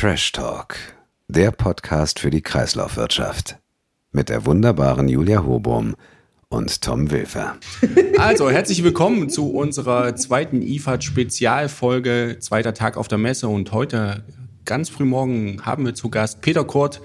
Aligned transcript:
Trash 0.00 0.30
Talk, 0.30 0.76
der 1.26 1.50
Podcast 1.50 2.20
für 2.20 2.30
die 2.30 2.40
Kreislaufwirtschaft. 2.40 3.58
Mit 4.12 4.28
der 4.28 4.46
wunderbaren 4.46 5.08
Julia 5.08 5.44
Hobum 5.44 5.96
und 6.48 6.82
Tom 6.82 7.10
Wilfer. 7.10 7.56
Also, 8.16 8.48
herzlich 8.48 8.84
willkommen 8.84 9.28
zu 9.28 9.50
unserer 9.50 10.14
zweiten 10.14 10.62
IFAD-Spezialfolge, 10.62 12.36
zweiter 12.38 12.74
Tag 12.74 12.96
auf 12.96 13.08
der 13.08 13.18
Messe. 13.18 13.48
Und 13.48 13.72
heute, 13.72 14.22
ganz 14.64 14.88
früh 14.88 15.04
morgen, 15.04 15.66
haben 15.66 15.84
wir 15.84 15.96
zu 15.96 16.10
Gast 16.10 16.42
Peter 16.42 16.62
Kurt, 16.62 17.00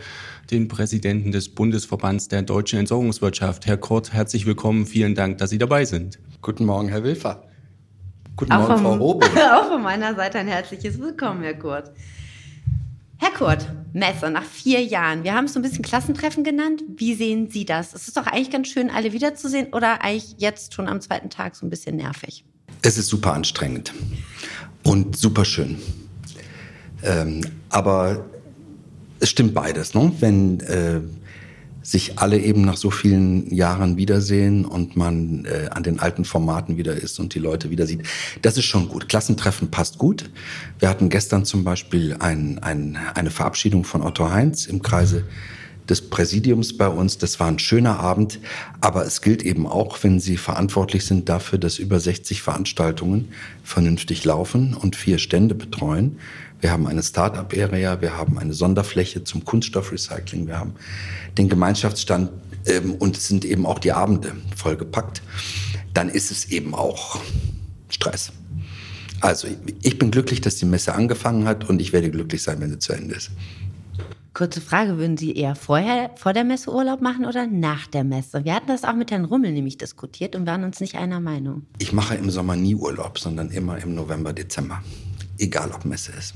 den 0.52 0.68
Präsidenten 0.68 1.32
des 1.32 1.50
Bundesverbands 1.50 2.28
der 2.28 2.44
deutschen 2.44 2.78
Entsorgungswirtschaft. 2.78 3.66
Herr 3.66 3.78
Kurt, 3.78 4.14
herzlich 4.14 4.46
willkommen. 4.46 4.86
Vielen 4.86 5.16
Dank, 5.16 5.40
dass 5.40 5.50
Sie 5.50 5.58
dabei 5.58 5.86
sind. 5.86 6.20
Guten 6.44 6.66
Morgen, 6.66 6.90
Herr 6.90 7.04
Wilfer. 7.04 7.42
Guten 8.36 8.52
auch 8.52 8.68
Morgen, 8.68 8.82
Frau 8.84 8.96
Robe. 8.98 9.26
Auch 9.56 9.68
von 9.70 9.82
meiner 9.82 10.14
Seite 10.14 10.38
ein 10.38 10.48
herzliches 10.48 11.00
Willkommen, 11.00 11.42
Herr 11.42 11.56
Kurt. 11.56 11.92
Herr 13.24 13.32
Kurt, 13.32 13.66
Messe 13.94 14.30
nach 14.30 14.44
vier 14.44 14.84
Jahren. 14.84 15.24
Wir 15.24 15.34
haben 15.34 15.46
es 15.46 15.54
so 15.54 15.60
ein 15.60 15.62
bisschen 15.62 15.82
Klassentreffen 15.82 16.44
genannt. 16.44 16.84
Wie 16.98 17.16
sehen 17.16 17.50
Sie 17.50 17.64
das? 17.64 17.94
Es 17.94 18.10
ist 18.10 18.18
doch 18.18 18.28
eigentlich 18.28 18.52
ganz 18.52 18.68
schön, 18.68 18.90
alle 18.90 19.14
wiederzusehen 19.14 19.68
oder 19.72 20.02
eigentlich 20.02 20.36
jetzt 20.40 20.74
schon 20.74 20.90
am 20.90 21.00
zweiten 21.00 21.30
Tag 21.30 21.56
so 21.56 21.66
ein 21.66 21.70
bisschen 21.70 21.96
nervig? 21.96 22.44
Es 22.82 22.98
ist 22.98 23.08
super 23.08 23.32
anstrengend 23.32 23.94
und 24.84 25.16
super 25.16 25.46
schön. 25.46 25.78
Ähm, 27.02 27.40
aber 27.70 28.26
es 29.22 29.30
stimmt 29.30 29.54
beides. 29.54 29.94
Ne? 29.94 30.12
Wenn 30.20 30.60
äh, 30.60 31.00
sich 31.84 32.18
alle 32.18 32.40
eben 32.40 32.62
nach 32.62 32.78
so 32.78 32.90
vielen 32.90 33.54
Jahren 33.54 33.98
wiedersehen 33.98 34.66
und 34.66 34.96
man 34.96 35.46
äh, 35.46 35.68
an 35.70 35.84
den 35.84 36.00
alten 36.00 36.26
Formaten 36.26 36.78
wieder 36.78 36.96
ist 36.96 37.20
und 37.20 37.36
die 37.36 37.40
Leute 37.40 37.70
wieder 37.70 37.86
sieht. 37.86 38.04
Das 38.42 38.58
ist 38.58 38.66
schon 38.66 38.88
gut. 38.88 39.10
Klassentreffen 39.10 39.70
passt 39.70 39.98
gut. 39.98 40.30
Wir 40.80 40.90
hatten 40.90 41.10
gestern 41.10 41.46
zum 41.46 41.64
Beispiel 41.64 42.16
ein, 42.20 42.60
ein, 42.60 42.98
eine 43.14 43.30
Verabschiedung 43.30 43.84
von 43.84 44.02
Otto 44.02 44.30
Heinz 44.32 44.66
im 44.66 44.82
Kreise 44.82 45.26
des 45.90 46.10
Präsidiums 46.10 46.78
bei 46.78 46.88
uns. 46.88 47.18
Das 47.18 47.40
war 47.40 47.48
ein 47.48 47.60
schöner 47.60 48.00
Abend, 48.00 48.40
aber 48.82 49.06
es 49.06 49.22
gilt 49.22 49.44
eben 49.44 49.68
auch, 49.68 50.04
wenn 50.04 50.20
Sie 50.20 50.38
verantwortlich 50.38 51.06
sind 51.06 51.30
dafür, 51.30 51.60
dass 51.60 51.80
über 51.80 52.00
60 52.00 52.42
Veranstaltungen 52.42 53.30
vernünftig 53.64 54.24
laufen 54.24 54.74
und 54.74 54.96
vier 54.96 55.18
Stände 55.18 55.56
betreuen. 55.56 56.20
Wir 56.62 56.72
haben 56.72 56.88
eine 56.88 57.04
Start-up-Area, 57.04 58.02
wir 58.02 58.18
haben 58.18 58.38
eine 58.38 58.54
Sonderfläche 58.54 59.24
zum 59.24 59.44
Kunststoffrecycling, 59.44 60.48
wir 60.48 60.60
haben 60.60 60.76
den 61.38 61.50
Gemeinschaftsstand 61.50 62.30
ähm, 62.66 62.94
und 62.96 63.18
sind 63.18 63.44
eben 63.44 63.66
auch 63.66 63.80
die 63.80 63.92
Abende 63.92 64.34
vollgepackt. 64.56 65.22
Dann 65.94 66.10
ist 66.10 66.32
es 66.32 66.46
eben 66.46 66.74
auch 66.74 67.20
Stress. 67.90 68.32
Also 69.20 69.48
ich 69.82 69.98
bin 70.00 70.12
glücklich, 70.12 70.42
dass 70.42 70.56
die 70.56 70.66
Messe 70.66 70.94
angefangen 70.94 71.46
hat 71.46 71.70
und 71.70 71.82
ich 71.82 71.94
werde 71.94 72.12
glücklich 72.12 72.44
sein, 72.44 72.60
wenn 72.60 72.72
sie 72.72 72.80
zu 72.80 72.94
Ende 72.94 73.16
ist. 73.16 73.32
Kurze 74.34 74.62
Frage, 74.62 74.98
würden 74.98 75.16
Sie 75.16 75.36
eher 75.36 75.54
vorher, 75.54 76.10
vor 76.16 76.34
der 76.34 76.44
Messe 76.44 76.74
Urlaub 76.74 77.02
machen 77.02 77.26
oder 77.26 77.46
nach 77.46 77.86
der 77.86 78.04
Messe? 78.04 78.44
Wir 78.44 78.56
hatten 78.56 78.66
das 78.66 78.84
auch 78.84 78.96
mit 78.96 79.12
Herrn 79.12 79.26
Rummel 79.26 79.52
nämlich 79.52 79.78
diskutiert 79.78 80.36
und 80.36 80.48
waren 80.48 80.64
uns 80.64 80.80
nicht 80.80 80.96
einer 80.96 81.20
Meinung. 81.20 81.68
Ich 81.78 81.94
mache 81.94 82.16
im 82.16 82.32
Sommer 82.32 82.56
nie 82.56 82.74
Urlaub, 82.74 83.20
sondern 83.20 83.52
immer 83.52 83.78
im 83.78 83.94
November, 83.94 84.34
Dezember. 84.34 84.82
Egal, 85.38 85.70
ob 85.72 85.86
Messe 85.86 86.14
ist. 86.18 86.34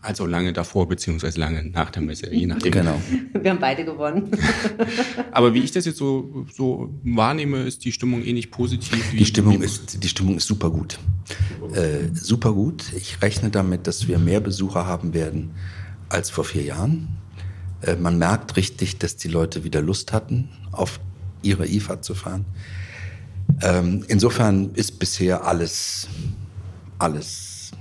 Also 0.00 0.26
lange 0.26 0.52
davor 0.52 0.88
beziehungsweise 0.88 1.40
lange 1.40 1.64
nach 1.64 1.90
der 1.90 2.02
Messe, 2.02 2.32
je 2.32 2.46
nachdem. 2.46 2.70
Genau. 2.72 3.00
Wir 3.32 3.50
haben 3.50 3.60
beide 3.60 3.84
gewonnen. 3.84 4.30
Aber 5.32 5.54
wie 5.54 5.60
ich 5.60 5.72
das 5.72 5.84
jetzt 5.86 5.98
so, 5.98 6.46
so 6.52 6.94
wahrnehme, 7.02 7.64
ist 7.64 7.84
die 7.84 7.90
Stimmung 7.90 8.22
ähnlich 8.22 8.46
eh 8.46 8.50
positiv. 8.50 9.10
die 9.10 9.24
Stimmung 9.24 9.60
ist, 9.60 10.04
die 10.04 10.08
Stimmung 10.08 10.36
ist 10.36 10.46
super 10.46 10.70
gut. 10.70 11.00
Äh, 11.74 12.14
super 12.14 12.52
gut. 12.52 12.92
Ich 12.96 13.20
rechne 13.22 13.50
damit, 13.50 13.88
dass 13.88 14.06
wir 14.06 14.18
mehr 14.18 14.40
Besucher 14.40 14.86
haben 14.86 15.14
werden 15.14 15.50
als 16.12 16.30
vor 16.30 16.44
vier 16.44 16.62
Jahren. 16.62 17.08
Äh, 17.82 17.96
man 17.96 18.18
merkt 18.18 18.56
richtig, 18.56 18.98
dass 18.98 19.16
die 19.16 19.28
Leute 19.28 19.64
wieder 19.64 19.80
Lust 19.80 20.12
hatten, 20.12 20.48
auf 20.70 21.00
ihre 21.42 21.66
IFA 21.66 22.02
zu 22.02 22.14
fahren. 22.14 22.44
Ähm, 23.62 24.04
insofern 24.08 24.70
ist 24.74 24.98
bisher 24.98 25.44
alles, 25.44 26.08
alles 26.98 27.72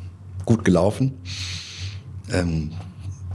gut 0.46 0.66
gelaufen. 0.66 1.14
Ähm, 2.31 2.72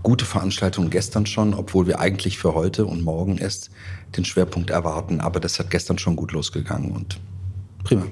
gute 0.03 0.25
Veranstaltung 0.25 0.91
gestern 0.91 1.27
schon, 1.27 1.55
obwohl 1.55 1.87
wir 1.87 2.01
eigentlich 2.01 2.39
für 2.39 2.55
heute 2.55 2.87
und 2.87 3.03
morgen 3.03 3.39
erst 3.39 3.71
den 4.17 4.25
Schwerpunkt 4.25 4.71
erwarten. 4.71 5.21
Aber 5.21 5.41
das 5.41 5.59
hat 5.59 5.71
gestern 5.71 5.99
schon 5.99 6.17
gut 6.17 6.33
losgegangen 6.33 6.93
und 6.93 7.19
prima. 7.85 8.07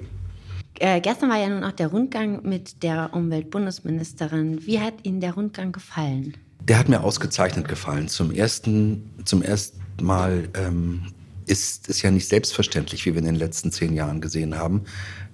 Äh, 0.80 1.00
gestern 1.00 1.30
war 1.30 1.38
ja 1.38 1.48
nun 1.48 1.62
auch 1.62 1.72
der 1.72 1.88
Rundgang 1.88 2.42
mit 2.42 2.82
der 2.82 3.10
Umweltbundesministerin. 3.12 4.66
Wie 4.66 4.80
hat 4.80 4.94
Ihnen 5.04 5.20
der 5.20 5.34
Rundgang 5.34 5.70
gefallen? 5.70 6.36
Der 6.66 6.78
hat 6.78 6.88
mir 6.88 7.02
ausgezeichnet 7.02 7.68
gefallen. 7.68 8.08
Zum 8.08 8.30
ersten, 8.30 9.10
zum 9.24 9.42
ersten 9.42 9.82
Mal 10.00 10.48
ähm, 10.54 11.12
ist 11.46 11.90
es 11.90 12.00
ja 12.00 12.10
nicht 12.10 12.26
selbstverständlich, 12.26 13.04
wie 13.04 13.12
wir 13.12 13.18
in 13.18 13.26
den 13.26 13.34
letzten 13.34 13.70
zehn 13.70 13.94
Jahren 13.94 14.22
gesehen 14.22 14.56
haben, 14.56 14.84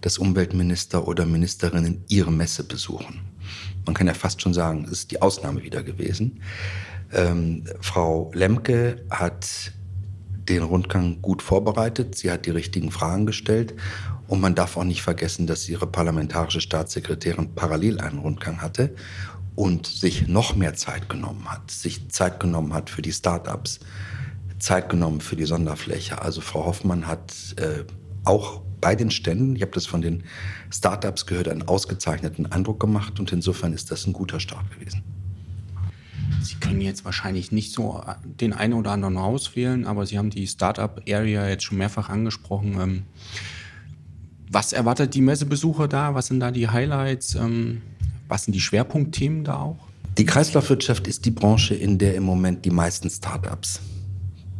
dass 0.00 0.18
Umweltminister 0.18 1.06
oder 1.06 1.26
Ministerinnen 1.26 2.04
ihre 2.08 2.32
Messe 2.32 2.64
besuchen. 2.64 3.20
Man 3.86 3.94
kann 3.94 4.08
ja 4.08 4.14
fast 4.14 4.42
schon 4.42 4.54
sagen, 4.54 4.84
es 4.86 4.92
ist 4.92 5.12
die 5.12 5.22
Ausnahme 5.22 5.62
wieder 5.62 5.84
gewesen. 5.84 6.42
Ähm, 7.12 7.64
Frau 7.80 8.32
Lemke 8.34 9.04
hat 9.08 9.72
den 10.48 10.64
Rundgang 10.64 11.22
gut 11.22 11.42
vorbereitet. 11.42 12.16
Sie 12.16 12.30
hat 12.30 12.44
die 12.44 12.50
richtigen 12.50 12.90
Fragen 12.90 13.24
gestellt. 13.24 13.74
Und 14.26 14.40
man 14.40 14.54
darf 14.54 14.76
auch 14.76 14.84
nicht 14.84 15.02
vergessen, 15.02 15.46
dass 15.46 15.68
ihre 15.68 15.86
parlamentarische 15.86 16.60
Staatssekretärin 16.60 17.54
parallel 17.54 18.00
einen 18.00 18.18
Rundgang 18.18 18.62
hatte 18.62 18.94
und 19.54 19.86
sich 19.86 20.28
noch 20.28 20.56
mehr 20.56 20.74
Zeit 20.74 21.08
genommen 21.08 21.46
hat, 21.50 21.70
sich 21.70 22.08
Zeit 22.10 22.40
genommen 22.40 22.72
hat 22.72 22.90
für 22.90 23.02
die 23.02 23.12
Start-ups, 23.12 23.80
Zeit 24.58 24.88
genommen 24.88 25.20
für 25.20 25.36
die 25.36 25.44
Sonderfläche. 25.44 26.20
Also 26.22 26.40
Frau 26.40 26.66
Hoffmann 26.66 27.06
hat 27.06 27.32
äh, 27.56 27.84
auch 28.24 28.62
bei 28.80 28.94
den 28.94 29.10
Ständen, 29.10 29.56
ich 29.56 29.62
habe 29.62 29.72
das 29.72 29.86
von 29.86 30.02
den 30.02 30.24
Start-ups 30.70 31.26
gehört, 31.26 31.48
einen 31.48 31.62
ausgezeichneten 31.62 32.50
Eindruck 32.50 32.80
gemacht 32.80 33.20
und 33.20 33.32
insofern 33.32 33.72
ist 33.72 33.90
das 33.90 34.06
ein 34.06 34.12
guter 34.12 34.40
Start 34.40 34.70
gewesen. 34.70 35.02
Sie 36.42 36.54
können 36.56 36.80
jetzt 36.80 37.04
wahrscheinlich 37.04 37.52
nicht 37.52 37.72
so 37.72 38.02
den 38.24 38.52
einen 38.52 38.72
oder 38.72 38.92
anderen 38.92 39.18
auswählen, 39.18 39.86
aber 39.86 40.06
Sie 40.06 40.16
haben 40.16 40.30
die 40.30 40.46
Startup-Area 40.46 41.48
jetzt 41.48 41.64
schon 41.64 41.78
mehrfach 41.78 42.08
angesprochen. 42.08 42.78
Ähm, 42.80 43.02
was 44.50 44.72
erwartet 44.72 45.14
die 45.14 45.20
Messebesucher 45.20 45.86
da? 45.86 46.14
Was 46.14 46.28
sind 46.28 46.40
da 46.40 46.50
die 46.50 46.68
Highlights? 46.68 47.36
Was 48.30 48.44
sind 48.44 48.54
die 48.54 48.60
Schwerpunktthemen 48.60 49.44
da 49.44 49.58
auch? 49.58 49.88
Die 50.16 50.24
Kreislaufwirtschaft 50.24 51.06
ist 51.08 51.24
die 51.24 51.30
Branche, 51.30 51.74
in 51.74 51.98
der 51.98 52.14
im 52.14 52.22
Moment 52.22 52.64
die 52.64 52.70
meisten 52.70 53.10
Startups 53.10 53.80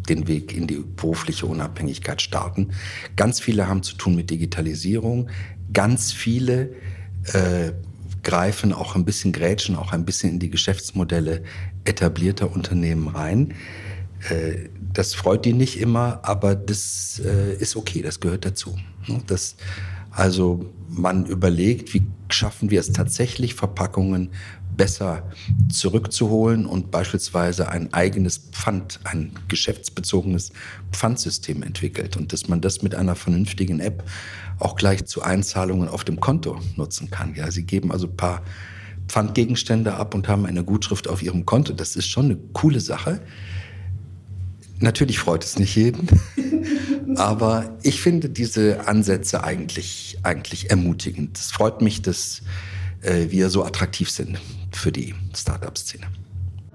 den 0.09 0.27
Weg 0.27 0.53
in 0.57 0.67
die 0.67 0.83
berufliche 0.97 1.47
Unabhängigkeit 1.47 2.21
starten. 2.21 2.73
Ganz 3.15 3.39
viele 3.41 3.69
haben 3.69 3.83
zu 3.83 3.95
tun 3.95 4.17
mit 4.17 4.29
Digitalisierung. 4.29 5.31
Ganz 5.73 6.13
viele 6.13 6.73
äh, 7.33 7.73
greifen 8.23 8.73
auch 8.73 8.97
ein 8.97 9.05
bisschen, 9.05 9.33
grätschen 9.33 9.77
auch 9.77 9.93
ein 9.93 10.05
bisschen 10.05 10.31
in 10.31 10.39
die 10.41 10.51
Geschäftsmodelle 10.51 11.43
etablierter 11.85 12.53
Unternehmen 12.53 13.07
rein. 13.07 13.55
Äh, 14.29 14.69
das 14.93 15.15
freut 15.15 15.45
die 15.45 15.53
nicht 15.53 15.79
immer, 15.79 16.21
aber 16.25 16.57
das 16.57 17.23
äh, 17.25 17.55
ist 17.55 17.77
okay, 17.77 18.03
das 18.03 18.19
gehört 18.19 18.45
dazu. 18.45 18.77
Ne? 19.07 19.23
Das, 19.29 19.55
also 20.11 20.73
man 20.91 21.27
überlegt, 21.27 21.95
wie 21.95 22.03
schaffen 22.29 22.71
wir 22.71 22.81
es 22.81 22.93
tatsächlich, 22.93 23.55
Verpackungen 23.55 24.31
besser 24.77 25.29
zurückzuholen 25.71 26.65
und 26.65 26.91
beispielsweise 26.91 27.69
ein 27.69 27.93
eigenes 27.93 28.39
Pfand, 28.39 29.01
ein 29.05 29.33
geschäftsbezogenes 29.49 30.53
Pfandsystem 30.93 31.63
entwickelt 31.63 32.17
und 32.17 32.33
dass 32.33 32.49
man 32.49 32.61
das 32.61 32.83
mit 32.83 32.95
einer 32.95 33.15
vernünftigen 33.15 33.81
App 33.81 34.05
auch 34.59 34.77
gleich 34.77 35.05
zu 35.05 35.23
Einzahlungen 35.23 35.89
auf 35.89 36.05
dem 36.05 36.21
Konto 36.21 36.61
nutzen 36.77 37.11
kann. 37.11 37.35
Ja, 37.35 37.51
sie 37.51 37.65
geben 37.65 37.93
also 37.93 38.07
ein 38.07 38.17
paar 38.17 38.43
Pfandgegenstände 39.09 39.95
ab 39.95 40.15
und 40.15 40.29
haben 40.29 40.47
eine 40.47 40.65
Gutschrift 40.65 41.09
auf 41.09 41.23
ihrem 41.23 41.45
Konto. 41.45 41.73
Das 41.73 41.97
ist 41.97 42.07
schon 42.07 42.27
eine 42.27 42.37
coole 42.53 42.81
Sache. 42.81 43.21
Natürlich 44.81 45.19
freut 45.19 45.45
es 45.45 45.59
nicht 45.59 45.77
jeden, 45.77 46.09
aber 47.17 47.77
ich 47.83 48.01
finde 48.01 48.31
diese 48.31 48.87
Ansätze 48.89 49.45
eigentlich, 49.45 50.19
eigentlich 50.23 50.71
ermutigend. 50.71 51.37
Es 51.39 51.53
freut 51.53 51.83
mich, 51.83 52.01
dass 52.03 52.43
äh, 53.03 53.31
wir 53.31 53.51
so 53.51 53.65
attraktiv 53.65 54.11
sind 54.11 54.39
für 54.73 54.91
die 54.91 55.15
Startup-Szene. 55.35 56.07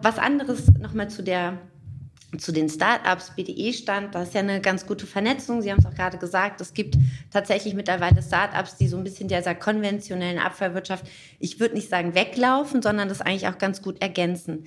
Was 0.01 0.19
anderes 0.19 0.67
nochmal 0.79 1.09
zu 1.09 1.23
der 1.23 1.57
zu 2.37 2.51
den 2.51 2.67
Startups, 2.67 3.31
BDE-Stand, 3.35 4.13
da 4.13 4.23
ist 4.23 4.33
ja 4.33 4.41
eine 4.41 4.59
ganz 4.59 4.85
gute 4.85 5.07
Vernetzung. 5.07 5.61
Sie 5.61 5.71
haben 5.71 5.79
es 5.79 5.85
auch 5.85 5.93
gerade 5.93 6.17
gesagt, 6.17 6.59
es 6.59 6.73
gibt 6.73 6.97
tatsächlich 7.31 7.73
mittlerweile 7.75 8.21
Startups, 8.21 8.75
die 8.75 8.87
so 8.87 8.97
ein 8.97 9.05
bisschen 9.05 9.29
dieser 9.29 9.55
konventionellen 9.55 10.39
Abfallwirtschaft, 10.39 11.05
ich 11.39 11.61
würde 11.61 11.75
nicht 11.75 11.89
sagen 11.89 12.13
weglaufen, 12.13 12.81
sondern 12.81 13.07
das 13.07 13.21
eigentlich 13.21 13.47
auch 13.47 13.57
ganz 13.57 13.81
gut 13.81 14.01
ergänzen. 14.01 14.65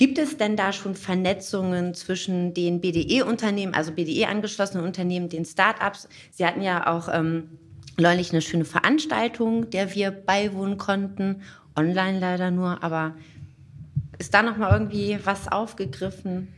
Gibt 0.00 0.16
es 0.16 0.38
denn 0.38 0.56
da 0.56 0.72
schon 0.72 0.94
Vernetzungen 0.94 1.92
zwischen 1.92 2.54
den 2.54 2.80
BDE-Unternehmen, 2.80 3.74
also 3.74 3.92
BDE-angeschlossenen 3.92 4.82
Unternehmen, 4.82 5.28
den 5.28 5.44
Startups? 5.44 6.08
Sie 6.30 6.46
hatten 6.46 6.62
ja 6.62 6.86
auch 6.86 7.10
ähm, 7.12 7.50
neulich 7.98 8.32
eine 8.32 8.40
schöne 8.40 8.64
Veranstaltung, 8.64 9.68
der 9.68 9.94
wir 9.94 10.10
beiwohnen 10.10 10.78
konnten 10.78 11.42
online 11.76 12.18
leider 12.18 12.50
nur, 12.50 12.82
aber 12.82 13.14
ist 14.18 14.32
da 14.32 14.42
nochmal 14.42 14.72
irgendwie 14.72 15.18
was 15.22 15.48
aufgegriffen 15.48 16.48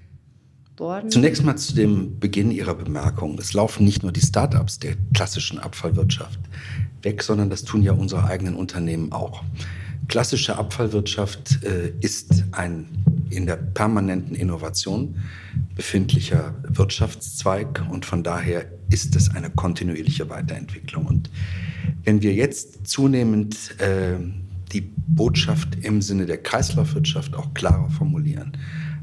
worden? 0.76 1.10
Zunächst 1.10 1.42
mal 1.42 1.56
zu 1.56 1.74
dem 1.74 2.20
Beginn 2.20 2.52
Ihrer 2.52 2.76
Bemerkung. 2.76 3.36
Es 3.40 3.54
laufen 3.54 3.84
nicht 3.84 4.04
nur 4.04 4.12
die 4.12 4.20
Start-ups 4.20 4.78
der 4.78 4.94
klassischen 5.14 5.58
Abfallwirtschaft 5.58 6.38
weg, 7.02 7.24
sondern 7.24 7.50
das 7.50 7.64
tun 7.64 7.82
ja 7.82 7.90
unsere 7.90 8.22
eigenen 8.22 8.54
Unternehmen 8.54 9.10
auch. 9.10 9.42
Klassische 10.12 10.58
Abfallwirtschaft 10.58 11.64
äh, 11.64 11.94
ist 12.02 12.44
ein 12.52 12.86
in 13.30 13.46
der 13.46 13.56
permanenten 13.56 14.34
Innovation 14.36 15.16
befindlicher 15.74 16.54
Wirtschaftszweig 16.68 17.82
und 17.90 18.04
von 18.04 18.22
daher 18.22 18.66
ist 18.90 19.16
es 19.16 19.30
eine 19.34 19.48
kontinuierliche 19.48 20.28
Weiterentwicklung. 20.28 21.06
Und 21.06 21.30
wenn 22.04 22.20
wir 22.20 22.34
jetzt 22.34 22.86
zunehmend 22.86 23.80
äh, 23.80 24.18
die 24.70 24.82
Botschaft 24.82 25.78
im 25.80 26.02
Sinne 26.02 26.26
der 26.26 26.42
Kreislaufwirtschaft 26.42 27.34
auch 27.34 27.54
klarer 27.54 27.88
formulieren, 27.88 28.52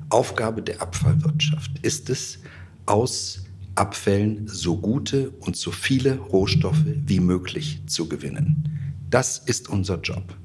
Aufgabe 0.09 0.61
der 0.61 0.79
Abfallwirtschaft 0.79 1.71
ist 1.81 2.11
es, 2.11 2.37
aus 2.85 3.45
Abfällen 3.73 4.47
so 4.47 4.77
gute 4.77 5.31
und 5.39 5.57
so 5.57 5.71
viele 5.71 6.19
Rohstoffe 6.19 6.85
wie 6.85 7.19
möglich 7.19 7.81
zu 7.87 8.07
gewinnen. 8.07 8.93
Das 9.09 9.39
ist 9.39 9.69
unser 9.69 9.99
Job. 10.01 10.35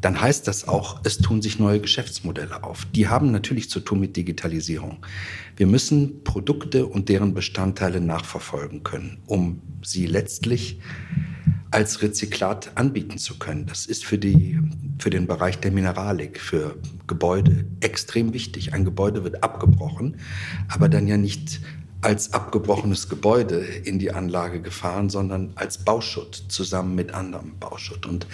Dann 0.00 0.20
heißt 0.20 0.46
das 0.46 0.68
auch, 0.68 1.00
es 1.04 1.18
tun 1.18 1.42
sich 1.42 1.58
neue 1.58 1.80
Geschäftsmodelle 1.80 2.62
auf. 2.62 2.86
Die 2.94 3.08
haben 3.08 3.32
natürlich 3.32 3.68
zu 3.68 3.80
tun 3.80 4.00
mit 4.00 4.16
Digitalisierung. 4.16 5.04
Wir 5.56 5.66
müssen 5.66 6.22
Produkte 6.22 6.86
und 6.86 7.08
deren 7.08 7.34
Bestandteile 7.34 8.00
nachverfolgen 8.00 8.84
können, 8.84 9.18
um 9.26 9.60
sie 9.82 10.06
letztlich 10.06 10.80
als 11.70 12.00
Rezyklat 12.00 12.72
anbieten 12.76 13.18
zu 13.18 13.38
können. 13.38 13.66
Das 13.66 13.86
ist 13.86 14.04
für, 14.04 14.18
die, 14.18 14.58
für 14.98 15.10
den 15.10 15.26
Bereich 15.26 15.58
der 15.58 15.70
Mineralik, 15.70 16.40
für 16.40 16.76
Gebäude 17.06 17.66
extrem 17.80 18.32
wichtig. 18.32 18.72
Ein 18.72 18.84
Gebäude 18.84 19.24
wird 19.24 19.42
abgebrochen, 19.42 20.16
aber 20.68 20.88
dann 20.88 21.06
ja 21.06 21.16
nicht 21.16 21.60
als 22.00 22.32
abgebrochenes 22.32 23.08
Gebäude 23.08 23.58
in 23.58 23.98
die 23.98 24.12
Anlage 24.12 24.60
gefahren, 24.60 25.10
sondern 25.10 25.52
als 25.56 25.78
Bauschutt 25.78 26.44
zusammen 26.48 26.94
mit 26.94 27.12
anderem 27.12 27.58
Bauschutt. 27.58 28.06
Und 28.06 28.26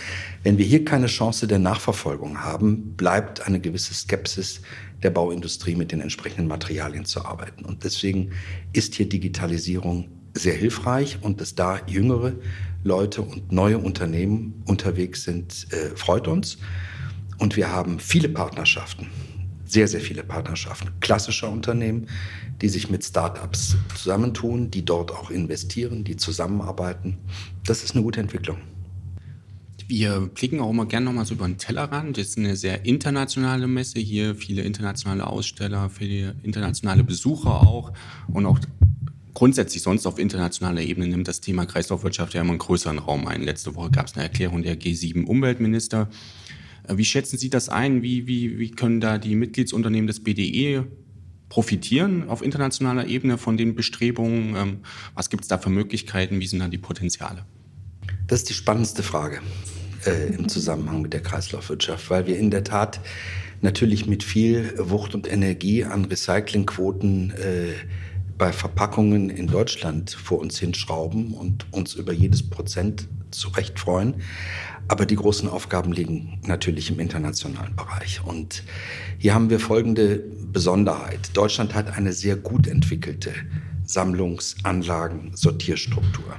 wenn 0.42 0.58
wir 0.58 0.66
hier 0.66 0.84
keine 0.84 1.06
Chance 1.06 1.46
der 1.46 1.58
Nachverfolgung 1.58 2.42
haben, 2.42 2.94
bleibt 2.96 3.46
eine 3.46 3.60
gewisse 3.60 3.94
Skepsis 3.94 4.60
der 5.02 5.10
Bauindustrie 5.10 5.76
mit 5.76 5.92
den 5.92 6.00
entsprechenden 6.00 6.46
Materialien 6.46 7.06
zu 7.06 7.24
arbeiten. 7.24 7.64
Und 7.64 7.84
deswegen 7.84 8.32
ist 8.74 8.94
hier 8.94 9.08
Digitalisierung 9.08 10.08
sehr 10.34 10.54
hilfreich 10.54 11.18
und 11.22 11.40
dass 11.40 11.54
da 11.54 11.80
jüngere 11.86 12.34
Leute 12.82 13.22
und 13.22 13.50
neue 13.50 13.78
Unternehmen 13.78 14.62
unterwegs 14.66 15.24
sind, 15.24 15.66
äh, 15.72 15.96
freut 15.96 16.28
uns. 16.28 16.58
Und 17.38 17.56
wir 17.56 17.72
haben 17.72 17.98
viele 17.98 18.28
Partnerschaften, 18.28 19.08
sehr, 19.74 19.88
sehr 19.88 20.00
viele 20.00 20.22
Partnerschaften 20.22 20.90
klassischer 21.00 21.50
Unternehmen, 21.50 22.06
die 22.62 22.68
sich 22.68 22.90
mit 22.90 23.04
Startups 23.04 23.76
zusammentun, 23.96 24.70
die 24.70 24.84
dort 24.84 25.10
auch 25.10 25.30
investieren, 25.30 26.04
die 26.04 26.16
zusammenarbeiten. 26.16 27.18
Das 27.66 27.82
ist 27.82 27.94
eine 27.94 28.04
gute 28.04 28.20
Entwicklung. 28.20 28.58
Wir 29.88 30.20
blicken 30.20 30.60
auch 30.60 30.70
immer 30.70 30.86
gerne 30.86 31.06
nochmal 31.06 31.26
so 31.26 31.34
über 31.34 31.46
den 31.46 31.58
Tellerrand. 31.58 32.16
Das 32.16 32.28
ist 32.28 32.38
eine 32.38 32.56
sehr 32.56 32.86
internationale 32.86 33.66
Messe 33.66 33.98
hier, 33.98 34.36
viele 34.36 34.62
internationale 34.62 35.26
Aussteller, 35.26 35.90
viele 35.90 36.36
internationale 36.44 37.02
Besucher 37.02 37.66
auch 37.66 37.92
und 38.32 38.46
auch 38.46 38.60
grundsätzlich 39.34 39.82
sonst 39.82 40.06
auf 40.06 40.20
internationaler 40.20 40.82
Ebene 40.82 41.08
nimmt 41.08 41.26
das 41.26 41.40
Thema 41.40 41.66
Kreislaufwirtschaft 41.66 42.32
ja 42.34 42.40
immer 42.40 42.50
einen 42.50 42.60
größeren 42.60 43.00
Raum 43.00 43.26
ein. 43.26 43.42
Letzte 43.42 43.74
Woche 43.74 43.90
gab 43.90 44.06
es 44.06 44.14
eine 44.14 44.22
Erklärung 44.22 44.62
der 44.62 44.78
G7 44.78 45.24
Umweltminister. 45.24 46.02
Äh, 46.02 46.14
wie 46.88 47.04
schätzen 47.04 47.38
Sie 47.38 47.50
das 47.50 47.68
ein? 47.68 48.02
Wie, 48.02 48.26
wie, 48.26 48.58
wie 48.58 48.70
können 48.70 49.00
da 49.00 49.18
die 49.18 49.34
Mitgliedsunternehmen 49.34 50.06
des 50.06 50.22
BDE 50.22 50.86
profitieren 51.48 52.28
auf 52.28 52.42
internationaler 52.42 53.06
Ebene 53.06 53.38
von 53.38 53.56
den 53.56 53.74
Bestrebungen? 53.74 54.56
Ähm, 54.56 54.78
was 55.14 55.30
gibt 55.30 55.44
es 55.44 55.48
da 55.48 55.58
für 55.58 55.70
Möglichkeiten? 55.70 56.40
Wie 56.40 56.46
sind 56.46 56.58
da 56.58 56.68
die 56.68 56.78
Potenziale? 56.78 57.46
Das 58.26 58.40
ist 58.40 58.48
die 58.48 58.54
spannendste 58.54 59.02
Frage 59.02 59.40
äh, 60.06 60.34
im 60.34 60.48
Zusammenhang 60.48 61.02
mit 61.02 61.12
der 61.12 61.22
Kreislaufwirtschaft, 61.22 62.10
weil 62.10 62.26
wir 62.26 62.38
in 62.38 62.50
der 62.50 62.64
Tat 62.64 63.00
natürlich 63.60 64.06
mit 64.06 64.22
viel 64.22 64.74
Wucht 64.78 65.14
und 65.14 65.30
Energie 65.30 65.84
an 65.84 66.04
Recyclingquoten 66.04 67.30
äh, 67.30 67.72
bei 68.36 68.52
Verpackungen 68.52 69.30
in 69.30 69.46
Deutschland 69.46 70.10
vor 70.10 70.38
uns 70.40 70.58
hinschrauben 70.58 71.34
und 71.34 71.72
uns 71.72 71.94
über 71.94 72.12
jedes 72.12 72.48
Prozent 72.48 73.08
zurecht 73.38 73.78
freuen. 73.78 74.22
Aber 74.86 75.06
die 75.06 75.16
großen 75.16 75.48
Aufgaben 75.48 75.92
liegen 75.92 76.40
natürlich 76.46 76.90
im 76.90 77.00
internationalen 77.00 77.74
Bereich. 77.74 78.22
Und 78.24 78.64
hier 79.18 79.34
haben 79.34 79.48
wir 79.48 79.58
folgende 79.58 80.22
Besonderheit. 80.52 81.30
Deutschland 81.34 81.74
hat 81.74 81.96
eine 81.96 82.12
sehr 82.12 82.36
gut 82.36 82.66
entwickelte 82.66 83.32
Sammlungsanlagen, 83.84 85.34
Sortierstruktur. 85.34 86.36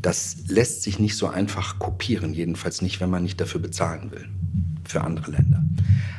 Das 0.00 0.36
lässt 0.48 0.82
sich 0.82 0.98
nicht 0.98 1.16
so 1.16 1.28
einfach 1.28 1.78
kopieren, 1.78 2.32
jedenfalls 2.32 2.80
nicht, 2.80 3.00
wenn 3.00 3.10
man 3.10 3.22
nicht 3.22 3.40
dafür 3.40 3.60
bezahlen 3.60 4.10
will, 4.10 4.26
für 4.84 5.02
andere 5.02 5.32
Länder. 5.32 5.62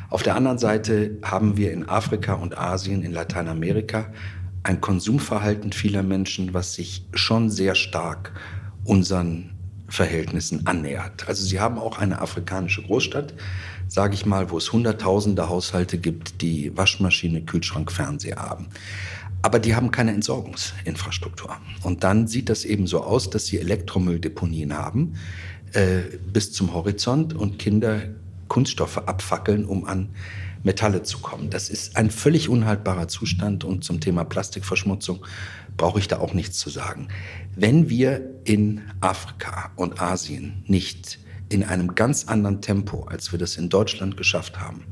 Auf 0.08 0.22
der 0.22 0.36
anderen 0.36 0.58
Seite 0.58 1.18
haben 1.22 1.56
wir 1.56 1.72
in 1.72 1.88
Afrika 1.88 2.34
und 2.34 2.56
Asien, 2.56 3.02
in 3.02 3.12
Lateinamerika 3.12 4.12
ein 4.62 4.80
Konsumverhalten 4.80 5.72
vieler 5.72 6.04
Menschen, 6.04 6.54
was 6.54 6.74
sich 6.74 7.06
schon 7.14 7.50
sehr 7.50 7.74
stark 7.74 8.32
unseren 8.84 9.50
Verhältnissen 9.92 10.66
annähert. 10.66 11.28
Also 11.28 11.44
sie 11.44 11.60
haben 11.60 11.78
auch 11.78 11.98
eine 11.98 12.22
afrikanische 12.22 12.82
Großstadt, 12.82 13.34
sage 13.88 14.14
ich 14.14 14.24
mal, 14.24 14.50
wo 14.50 14.56
es 14.56 14.72
hunderttausende 14.72 15.50
Haushalte 15.50 15.98
gibt, 15.98 16.40
die 16.40 16.74
Waschmaschine, 16.74 17.42
Kühlschrank, 17.42 17.92
Fernseher 17.92 18.36
haben. 18.36 18.68
Aber 19.42 19.58
die 19.58 19.74
haben 19.76 19.90
keine 19.90 20.12
Entsorgungsinfrastruktur. 20.12 21.58
Und 21.82 22.04
dann 22.04 22.26
sieht 22.26 22.48
das 22.48 22.64
eben 22.64 22.86
so 22.86 23.04
aus, 23.04 23.28
dass 23.28 23.44
sie 23.44 23.58
Elektromülldeponien 23.58 24.78
haben 24.78 25.18
äh, 25.74 26.00
bis 26.32 26.52
zum 26.52 26.72
Horizont 26.72 27.34
und 27.34 27.58
Kinder 27.58 28.00
Kunststoffe 28.48 28.96
abfackeln, 28.96 29.66
um 29.66 29.84
an 29.84 30.08
Metalle 30.62 31.02
zu 31.02 31.18
kommen. 31.18 31.50
Das 31.50 31.68
ist 31.68 31.96
ein 31.96 32.10
völlig 32.10 32.48
unhaltbarer 32.48 33.08
Zustand 33.08 33.64
und 33.64 33.84
zum 33.84 34.00
Thema 34.00 34.24
Plastikverschmutzung 34.24 35.22
brauche 35.76 35.98
ich 35.98 36.08
da 36.08 36.18
auch 36.18 36.34
nichts 36.34 36.58
zu 36.58 36.70
sagen. 36.70 37.08
Wenn 37.54 37.88
wir 37.88 38.22
in 38.44 38.82
Afrika 39.00 39.70
und 39.76 40.00
Asien 40.00 40.62
nicht 40.66 41.18
in 41.48 41.64
einem 41.64 41.94
ganz 41.94 42.24
anderen 42.24 42.60
Tempo, 42.60 43.04
als 43.04 43.32
wir 43.32 43.38
das 43.38 43.56
in 43.56 43.68
Deutschland 43.68 44.16
geschafft 44.16 44.60
haben, 44.60 44.84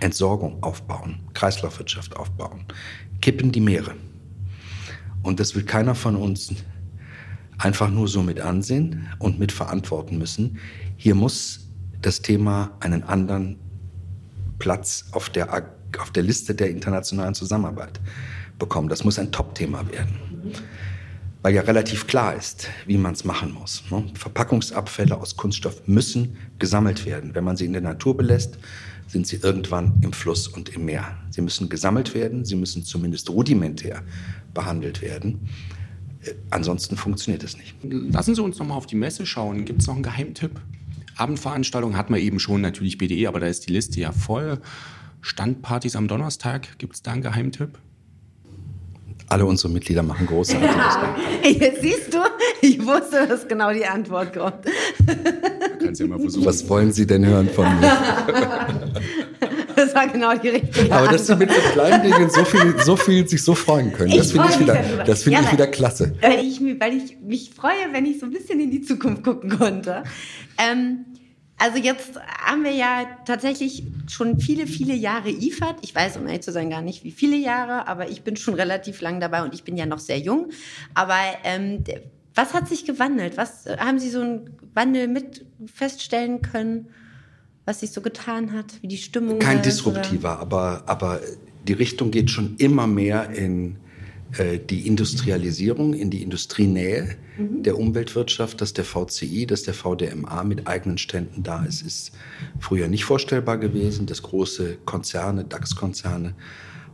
Entsorgung 0.00 0.62
aufbauen, 0.62 1.20
Kreislaufwirtschaft 1.34 2.16
aufbauen, 2.16 2.64
kippen 3.20 3.52
die 3.52 3.60
Meere. 3.60 3.94
Und 5.22 5.40
das 5.40 5.54
will 5.54 5.64
keiner 5.64 5.94
von 5.94 6.16
uns 6.16 6.54
einfach 7.58 7.90
nur 7.90 8.08
so 8.08 8.22
mit 8.22 8.40
ansehen 8.40 9.08
und 9.18 9.38
mit 9.38 9.52
verantworten 9.52 10.16
müssen. 10.18 10.58
Hier 10.96 11.14
muss 11.14 11.68
das 12.00 12.22
Thema 12.22 12.76
einen 12.80 13.02
anderen 13.02 13.58
Platz 14.58 15.06
auf 15.12 15.28
der, 15.28 15.66
auf 15.98 16.10
der 16.12 16.22
Liste 16.22 16.54
der 16.54 16.70
internationalen 16.70 17.34
Zusammenarbeit 17.34 18.00
bekommen. 18.58 18.88
Das 18.88 19.04
muss 19.04 19.18
ein 19.18 19.32
Top-Thema 19.32 19.90
werden. 19.90 20.16
Weil 21.42 21.54
ja 21.54 21.62
relativ 21.62 22.06
klar 22.06 22.34
ist, 22.34 22.68
wie 22.86 22.98
man 22.98 23.14
es 23.14 23.24
machen 23.24 23.52
muss. 23.52 23.84
Ne? 23.90 24.04
Verpackungsabfälle 24.14 25.16
aus 25.16 25.36
Kunststoff 25.36 25.86
müssen 25.86 26.36
gesammelt 26.58 27.06
werden. 27.06 27.34
Wenn 27.34 27.44
man 27.44 27.56
sie 27.56 27.64
in 27.64 27.72
der 27.72 27.82
Natur 27.82 28.16
belässt, 28.16 28.58
sind 29.06 29.26
sie 29.26 29.36
irgendwann 29.36 29.94
im 30.02 30.12
Fluss 30.12 30.48
und 30.48 30.68
im 30.68 30.84
Meer. 30.84 31.16
Sie 31.30 31.40
müssen 31.40 31.68
gesammelt 31.68 32.14
werden, 32.14 32.44
sie 32.44 32.56
müssen 32.56 32.84
zumindest 32.84 33.30
rudimentär 33.30 34.02
behandelt 34.52 35.00
werden. 35.00 35.48
Äh, 36.22 36.34
ansonsten 36.50 36.96
funktioniert 36.96 37.42
es 37.42 37.56
nicht. 37.56 37.74
Lassen 37.82 38.34
Sie 38.34 38.42
uns 38.42 38.58
noch 38.58 38.66
mal 38.66 38.74
auf 38.74 38.86
die 38.86 38.96
Messe 38.96 39.24
schauen. 39.24 39.64
Gibt 39.64 39.80
es 39.80 39.86
noch 39.86 39.94
einen 39.94 40.02
Geheimtipp? 40.02 40.60
Abendveranstaltung 41.16 41.96
hat 41.96 42.10
man 42.10 42.20
eben 42.20 42.38
schon, 42.38 42.60
natürlich 42.60 42.98
BDE, 42.98 43.26
aber 43.26 43.40
da 43.40 43.46
ist 43.46 43.68
die 43.68 43.72
Liste 43.72 44.00
ja 44.00 44.12
voll. 44.12 44.60
Standpartys 45.20 45.96
am 45.96 46.06
Donnerstag, 46.06 46.78
gibt 46.78 46.94
es 46.94 47.02
da 47.02 47.12
einen 47.12 47.22
Geheimtipp? 47.22 47.78
Alle 49.28 49.44
unsere 49.44 49.72
Mitglieder 49.72 50.02
machen 50.02 50.26
großartiges. 50.26 50.98
Jetzt 51.60 51.82
siehst 51.82 52.14
du, 52.14 52.18
ich 52.62 52.84
wusste, 52.84 53.26
dass 53.26 53.46
genau 53.46 53.72
die 53.72 53.84
Antwort 53.84 54.32
kommt. 54.32 54.66
Kannst 55.82 56.00
ja 56.00 56.06
mal 56.06 56.18
versuchen. 56.18 56.46
Was 56.46 56.68
wollen 56.68 56.92
Sie 56.92 57.06
denn 57.06 57.26
hören 57.26 57.48
von 57.48 57.66
mir? 57.78 57.92
Das 59.76 59.94
war 59.94 60.08
genau 60.08 60.36
die 60.36 60.48
richtige 60.48 60.92
Aber 60.92 61.06
dass 61.06 61.28
Sie 61.28 61.36
mit 61.36 61.52
so 61.52 61.60
kleinen 61.72 62.02
Dingen 62.02 62.28
so 62.30 62.44
viel, 62.44 62.74
so 62.80 62.96
viel 62.96 63.28
sich 63.28 63.44
so 63.44 63.54
freuen 63.54 63.92
können, 63.92 64.16
das 64.16 64.32
finde 64.32 64.48
ich, 64.50 64.58
wieder, 64.58 64.74
das 65.06 65.22
find 65.22 65.36
ja, 65.36 65.42
ich 65.42 65.52
wieder 65.52 65.68
klasse. 65.68 66.14
Weil 66.20 66.44
ich, 66.44 66.60
weil 66.60 66.96
ich 66.96 67.16
mich 67.20 67.50
freue, 67.54 67.92
wenn 67.92 68.04
ich 68.04 68.18
so 68.18 68.26
ein 68.26 68.32
bisschen 68.32 68.58
in 68.58 68.72
die 68.72 68.82
Zukunft 68.82 69.22
gucken 69.22 69.56
konnte. 69.56 70.02
Ähm, 70.58 71.04
also 71.58 71.78
jetzt 71.78 72.18
haben 72.44 72.64
wir 72.64 72.72
ja 72.72 73.06
tatsächlich 73.24 73.84
schon 74.08 74.40
viele, 74.40 74.66
viele 74.66 74.94
Jahre 74.94 75.30
IFAD. 75.30 75.76
Ich 75.82 75.94
weiß, 75.94 76.16
um 76.16 76.26
ehrlich 76.26 76.42
zu 76.42 76.52
sein, 76.52 76.70
gar 76.70 76.82
nicht 76.82 77.04
wie 77.04 77.10
viele 77.10 77.36
Jahre, 77.36 77.88
aber 77.88 78.08
ich 78.08 78.22
bin 78.22 78.36
schon 78.36 78.54
relativ 78.54 79.00
lang 79.00 79.20
dabei 79.20 79.42
und 79.42 79.54
ich 79.54 79.64
bin 79.64 79.76
ja 79.76 79.86
noch 79.86 79.98
sehr 79.98 80.18
jung. 80.18 80.50
Aber 80.94 81.18
ähm, 81.44 81.84
was 82.34 82.54
hat 82.54 82.68
sich 82.68 82.84
gewandelt? 82.84 83.36
Was 83.36 83.66
haben 83.66 83.98
Sie 83.98 84.10
so 84.10 84.20
einen 84.20 84.56
Wandel 84.74 85.08
mit 85.08 85.44
feststellen 85.66 86.42
können? 86.42 86.88
was 87.68 87.80
sich 87.80 87.90
so 87.90 88.00
getan 88.00 88.54
hat, 88.54 88.80
wie 88.80 88.88
die 88.88 88.96
Stimmung 88.96 89.38
Kein 89.40 89.58
ist, 89.58 89.66
disruptiver, 89.66 90.40
aber, 90.40 90.84
aber 90.86 91.20
die 91.64 91.74
Richtung 91.74 92.10
geht 92.10 92.30
schon 92.30 92.56
immer 92.56 92.86
mehr 92.86 93.28
in 93.28 93.76
die 94.30 94.86
Industrialisierung, 94.86 95.94
in 95.94 96.10
die 96.10 96.22
Industrienähe 96.22 97.16
mhm. 97.38 97.62
der 97.62 97.78
Umweltwirtschaft, 97.78 98.60
dass 98.60 98.74
der 98.74 98.84
VCI, 98.84 99.46
dass 99.46 99.62
der 99.62 99.72
VDMA 99.72 100.44
mit 100.44 100.66
eigenen 100.66 100.98
Ständen 100.98 101.42
da 101.42 101.64
ist, 101.64 101.80
ist 101.80 102.12
früher 102.60 102.88
nicht 102.88 103.04
vorstellbar 103.04 103.56
gewesen, 103.56 104.04
dass 104.04 104.22
große 104.22 104.78
Konzerne, 104.84 105.44
DAX-Konzerne 105.44 106.34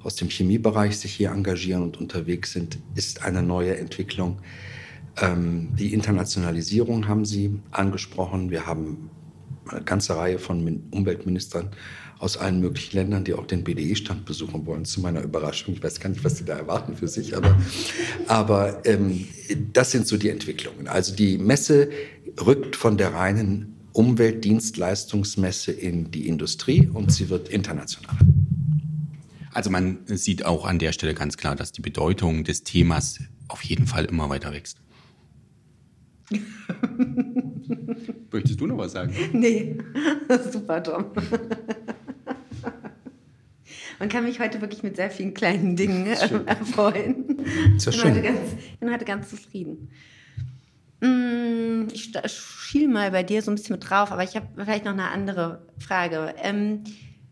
aus 0.04 0.14
dem 0.14 0.28
Chemiebereich 0.28 0.96
sich 0.96 1.12
hier 1.12 1.30
engagieren 1.30 1.82
und 1.82 1.96
unterwegs 1.96 2.52
sind, 2.52 2.78
ist 2.94 3.24
eine 3.24 3.42
neue 3.42 3.76
Entwicklung. 3.78 4.38
Ähm, 5.20 5.70
die 5.76 5.92
Internationalisierung 5.92 7.08
haben 7.08 7.24
Sie 7.24 7.60
angesprochen. 7.72 8.50
Wir 8.50 8.66
haben 8.66 9.10
eine 9.68 9.82
ganze 9.82 10.16
Reihe 10.16 10.38
von 10.38 10.84
Umweltministern 10.90 11.70
aus 12.24 12.38
allen 12.38 12.58
möglichen 12.60 12.96
Ländern, 12.96 13.22
die 13.22 13.34
auch 13.34 13.46
den 13.46 13.62
BDE-Stand 13.64 14.24
besuchen 14.24 14.64
wollen, 14.64 14.86
zu 14.86 15.02
meiner 15.02 15.20
Überraschung. 15.20 15.74
Ich 15.74 15.82
weiß 15.82 16.00
gar 16.00 16.08
nicht, 16.08 16.24
was 16.24 16.38
sie 16.38 16.46
da 16.46 16.56
erwarten 16.56 16.96
für 16.96 17.06
sich, 17.06 17.36
aber, 17.36 17.54
aber 18.26 18.84
ähm, 18.86 19.28
das 19.74 19.90
sind 19.90 20.06
so 20.06 20.16
die 20.16 20.30
Entwicklungen. 20.30 20.88
Also 20.88 21.14
die 21.14 21.36
Messe 21.36 21.90
rückt 22.44 22.76
von 22.76 22.96
der 22.96 23.12
reinen 23.12 23.76
Umweltdienstleistungsmesse 23.92 25.70
in 25.70 26.10
die 26.10 26.26
Industrie 26.26 26.88
und 26.92 27.12
sie 27.12 27.28
wird 27.28 27.50
internationaler. 27.50 28.18
Also 29.52 29.68
man 29.68 29.98
sieht 30.06 30.46
auch 30.46 30.64
an 30.64 30.78
der 30.78 30.92
Stelle 30.92 31.12
ganz 31.12 31.36
klar, 31.36 31.54
dass 31.54 31.72
die 31.72 31.82
Bedeutung 31.82 32.42
des 32.42 32.64
Themas 32.64 33.20
auf 33.48 33.62
jeden 33.62 33.86
Fall 33.86 34.06
immer 34.06 34.30
weiter 34.30 34.50
wächst. 34.52 34.78
Möchtest 38.32 38.58
du 38.60 38.66
noch 38.66 38.78
was 38.78 38.92
sagen? 38.92 39.14
Nee, 39.32 39.76
super, 40.50 40.82
Tom. 40.82 41.04
Man 43.98 44.08
kann 44.08 44.24
mich 44.24 44.40
heute 44.40 44.60
wirklich 44.60 44.82
mit 44.82 44.96
sehr 44.96 45.10
vielen 45.10 45.34
kleinen 45.34 45.76
Dingen 45.76 46.06
äh, 46.06 46.40
erfreuen. 46.46 47.44
Ist 47.76 47.86
ja 47.86 47.92
schön. 47.92 48.22
Ganz, 48.22 48.38
ich 48.72 48.78
bin 48.78 48.92
heute 48.92 49.04
ganz 49.04 49.30
zufrieden. 49.30 49.90
Mm, 51.00 51.88
ich 51.92 52.12
schiel 52.26 52.88
mal 52.88 53.10
bei 53.10 53.22
dir 53.22 53.42
so 53.42 53.50
ein 53.50 53.56
bisschen 53.56 53.74
mit 53.76 53.88
drauf, 53.88 54.10
aber 54.10 54.24
ich 54.24 54.36
habe 54.36 54.46
vielleicht 54.56 54.84
noch 54.84 54.92
eine 54.92 55.10
andere 55.10 55.66
Frage. 55.78 56.34
Ähm, 56.42 56.84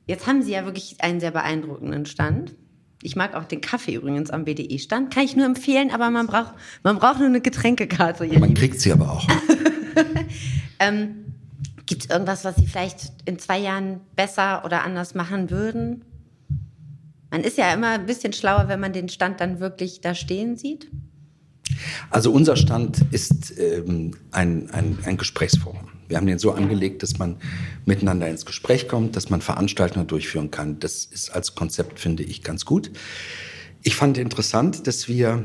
jetzt 0.07 0.27
haben 0.27 0.43
Sie 0.43 0.53
ja 0.53 0.65
wirklich 0.65 0.97
einen 1.01 1.21
sehr 1.21 1.31
beeindruckenden 1.31 2.07
Stand. 2.07 2.55
Ich 3.03 3.17
mag 3.17 3.35
auch 3.35 3.45
den 3.45 3.61
Kaffee 3.61 3.95
übrigens 3.95 4.31
am 4.31 4.45
BDE-Stand. 4.45 5.13
Kann 5.13 5.25
ich 5.25 5.35
nur 5.35 5.47
empfehlen, 5.47 5.91
aber 5.91 6.11
man 6.11 6.29
braucht, 6.29 6.55
man 6.85 6.99
braucht 6.99 7.19
nur 7.19 7.29
eine 7.29 7.41
Getränkekarte. 7.41 8.25
man 8.25 8.33
Lieben. 8.33 8.55
kriegt 8.55 8.81
sie 8.81 8.93
aber 8.93 9.11
auch. 9.11 9.27
ähm, 10.79 11.23
Gibt 11.87 12.05
es 12.05 12.11
irgendwas, 12.11 12.45
was 12.45 12.57
Sie 12.57 12.67
vielleicht 12.67 13.13
in 13.25 13.39
zwei 13.39 13.59
Jahren 13.59 14.01
besser 14.15 14.65
oder 14.65 14.85
anders 14.85 15.15
machen 15.15 15.51
würden? 15.51 16.05
Man 17.33 17.45
ist 17.45 17.57
ja 17.57 17.73
immer 17.73 17.93
ein 17.93 18.05
bisschen 18.05 18.35
schlauer, 18.35 18.69
wenn 18.69 18.79
man 18.79 18.93
den 18.93 19.09
Stand 19.09 19.41
dann 19.41 19.59
wirklich 19.59 20.03
da 20.03 20.15
stehen 20.15 20.59
sieht. 20.59 20.91
Also 22.11 22.31
unser 22.31 22.57
Stand 22.57 23.01
ist 23.11 23.59
ähm, 23.59 24.11
ein, 24.33 24.69
ein, 24.69 24.99
ein 25.05 25.17
Gesprächsforum. 25.17 25.89
Wir 26.09 26.19
haben 26.19 26.27
den 26.27 26.39
so 26.39 26.53
angelegt, 26.53 27.03
dass 27.03 27.19
man 27.19 27.39
miteinander 27.87 28.29
ins 28.29 28.45
Gespräch 28.45 28.87
kommt, 28.87 29.17
dass 29.17 29.31
man 29.31 29.41
Veranstaltungen 29.41 30.07
durchführen 30.07 30.51
kann. 30.51 30.79
Das 30.79 31.07
ist 31.07 31.31
als 31.31 31.55
Konzept, 31.55 32.01
finde 32.01 32.23
ich, 32.23 32.43
ganz 32.43 32.67
gut. 32.67 32.91
Ich 33.83 33.97
fand 33.97 34.19
interessant, 34.19 34.87
dass 34.87 35.09
wir 35.09 35.43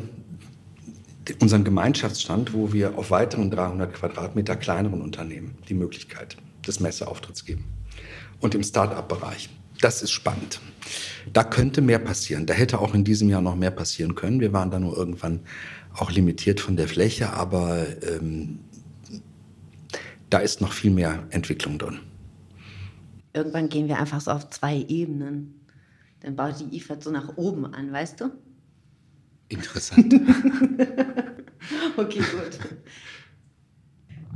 unseren 1.40 1.64
Gemeinschaftsstand, 1.64 2.54
wo 2.54 2.74
wir 2.74 2.98
auf 2.98 3.12
weiteren 3.12 3.50
300 3.50 3.94
Quadratmeter 3.94 4.58
kleineren 4.58 5.02
Unternehmen 5.02 5.56
die 5.70 5.74
Möglichkeit 5.74 6.36
des 6.68 6.82
Messeauftritts 6.82 7.46
geben. 7.46 7.64
Und 8.42 8.56
im 8.56 8.64
Start-up-Bereich. 8.64 9.50
Das 9.82 10.02
ist 10.02 10.12
spannend. 10.12 10.60
Da 11.34 11.44
könnte 11.44 11.82
mehr 11.82 12.00
passieren. 12.00 12.46
Da 12.46 12.54
hätte 12.54 12.80
auch 12.80 12.94
in 12.94 13.04
diesem 13.04 13.30
Jahr 13.30 13.42
noch 13.42 13.56
mehr 13.56 13.72
passieren 13.72 14.16
können. 14.16 14.40
Wir 14.40 14.54
waren 14.54 14.72
da 14.72 14.80
nur 14.80 14.98
irgendwann 14.98 15.42
auch 15.96 16.12
limitiert 16.12 16.60
von 16.60 16.78
der 16.78 16.88
Fläche, 16.88 17.34
aber 17.34 17.86
ähm, 18.04 18.60
da 20.30 20.40
ist 20.40 20.62
noch 20.62 20.74
viel 20.74 20.92
mehr 20.92 21.26
Entwicklung 21.30 21.78
drin. 21.78 22.00
Irgendwann 23.34 23.70
gehen 23.70 23.88
wir 23.88 24.00
einfach 24.00 24.22
so 24.22 24.32
auf 24.32 24.50
zwei 24.50 24.78
Ebenen. 24.88 25.62
Dann 26.22 26.36
baut 26.36 26.60
die 26.60 26.76
IFAD 26.76 27.04
so 27.04 27.12
nach 27.12 27.38
oben 27.38 27.66
an, 27.74 27.92
weißt 27.92 28.22
du? 28.22 28.32
Interessant. 29.50 30.14
okay, 31.98 32.20
gut. 32.20 32.60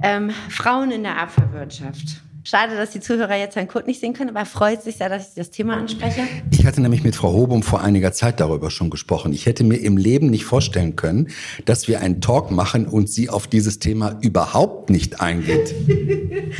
Ähm, 0.03 0.29
Frauen 0.49 0.91
in 0.91 1.03
der 1.03 1.19
Abfallwirtschaft. 1.19 2.21
Schade, 2.43 2.75
dass 2.75 2.89
die 2.89 2.99
Zuhörer 2.99 3.35
jetzt 3.35 3.55
Herrn 3.55 3.67
Kurt 3.67 3.85
nicht 3.85 3.99
sehen 3.99 4.13
können, 4.13 4.31
aber 4.31 4.39
er 4.39 4.45
freut 4.47 4.81
sich 4.81 4.95
sehr, 4.97 5.09
dass 5.09 5.29
ich 5.29 5.35
das 5.35 5.51
Thema 5.51 5.77
anspreche. 5.77 6.21
Ich 6.49 6.65
hatte 6.65 6.81
nämlich 6.81 7.03
mit 7.03 7.15
Frau 7.15 7.33
Hobum 7.33 7.61
vor 7.61 7.81
einiger 7.81 8.13
Zeit 8.13 8.39
darüber 8.39 8.71
schon 8.71 8.89
gesprochen. 8.89 9.31
Ich 9.31 9.45
hätte 9.45 9.63
mir 9.63 9.77
im 9.77 9.95
Leben 9.95 10.31
nicht 10.31 10.45
vorstellen 10.45 10.95
können, 10.95 11.27
dass 11.65 11.87
wir 11.87 12.01
einen 12.01 12.19
Talk 12.19 12.49
machen 12.49 12.87
und 12.87 13.09
sie 13.09 13.29
auf 13.29 13.45
dieses 13.45 13.77
Thema 13.77 14.17
überhaupt 14.21 14.89
nicht 14.89 15.21
eingeht. 15.21 15.75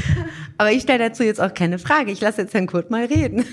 aber 0.58 0.72
ich 0.72 0.84
stelle 0.84 1.10
dazu 1.10 1.24
jetzt 1.24 1.42
auch 1.42 1.54
keine 1.54 1.80
Frage. 1.80 2.12
Ich 2.12 2.22
lasse 2.22 2.42
jetzt 2.42 2.54
Herrn 2.54 2.68
Kurt 2.68 2.92
mal 2.92 3.06
reden. 3.06 3.46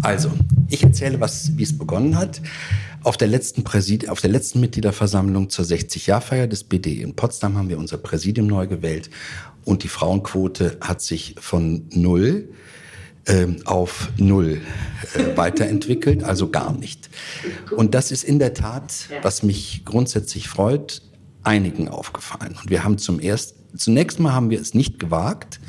also, 0.00 0.30
ich 0.70 0.82
erzähle, 0.82 1.20
was, 1.20 1.56
wie 1.58 1.64
es 1.64 1.76
begonnen 1.76 2.16
hat. 2.16 2.40
Auf 3.02 3.16
der 3.16 3.28
letzten 3.28 3.64
Präsid 3.64 4.10
auf 4.10 4.20
der 4.20 4.28
letzten 4.28 4.60
Mitgliederversammlung 4.60 5.48
zur 5.48 5.64
60-Jahr-Feier 5.64 6.46
des 6.46 6.64
BD 6.64 7.00
in 7.00 7.16
Potsdam 7.16 7.56
haben 7.56 7.70
wir 7.70 7.78
unser 7.78 7.96
Präsidium 7.96 8.46
neu 8.46 8.66
gewählt 8.66 9.08
und 9.64 9.82
die 9.82 9.88
Frauenquote 9.88 10.78
hat 10.80 11.00
sich 11.00 11.34
von 11.38 11.86
null 11.90 12.48
ähm, 13.26 13.56
auf 13.64 14.10
null 14.16 14.60
äh, 15.14 15.36
weiterentwickelt, 15.36 16.24
also 16.24 16.48
gar 16.48 16.72
nicht. 16.72 17.10
Und 17.70 17.94
das 17.94 18.10
ist 18.10 18.24
in 18.24 18.38
der 18.38 18.54
Tat, 18.54 19.08
was 19.22 19.42
mich 19.42 19.84
grundsätzlich 19.84 20.48
freut, 20.48 21.02
einigen 21.42 21.88
aufgefallen. 21.88 22.56
Und 22.60 22.70
wir 22.70 22.84
haben 22.84 22.98
zum 22.98 23.20
ersten, 23.20 23.58
zunächst 23.76 24.20
mal 24.20 24.32
haben 24.32 24.50
wir 24.50 24.60
es 24.60 24.74
nicht 24.74 24.98
gewagt, 24.98 25.60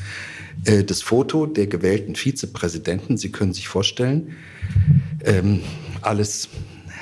äh, 0.66 0.84
das 0.84 1.02
Foto 1.02 1.46
der 1.46 1.68
gewählten 1.68 2.16
Vizepräsidenten, 2.16 3.18
Sie 3.18 3.32
können 3.32 3.54
sich 3.54 3.68
vorstellen, 3.68 4.36
ähm, 5.24 5.62
alles 6.02 6.50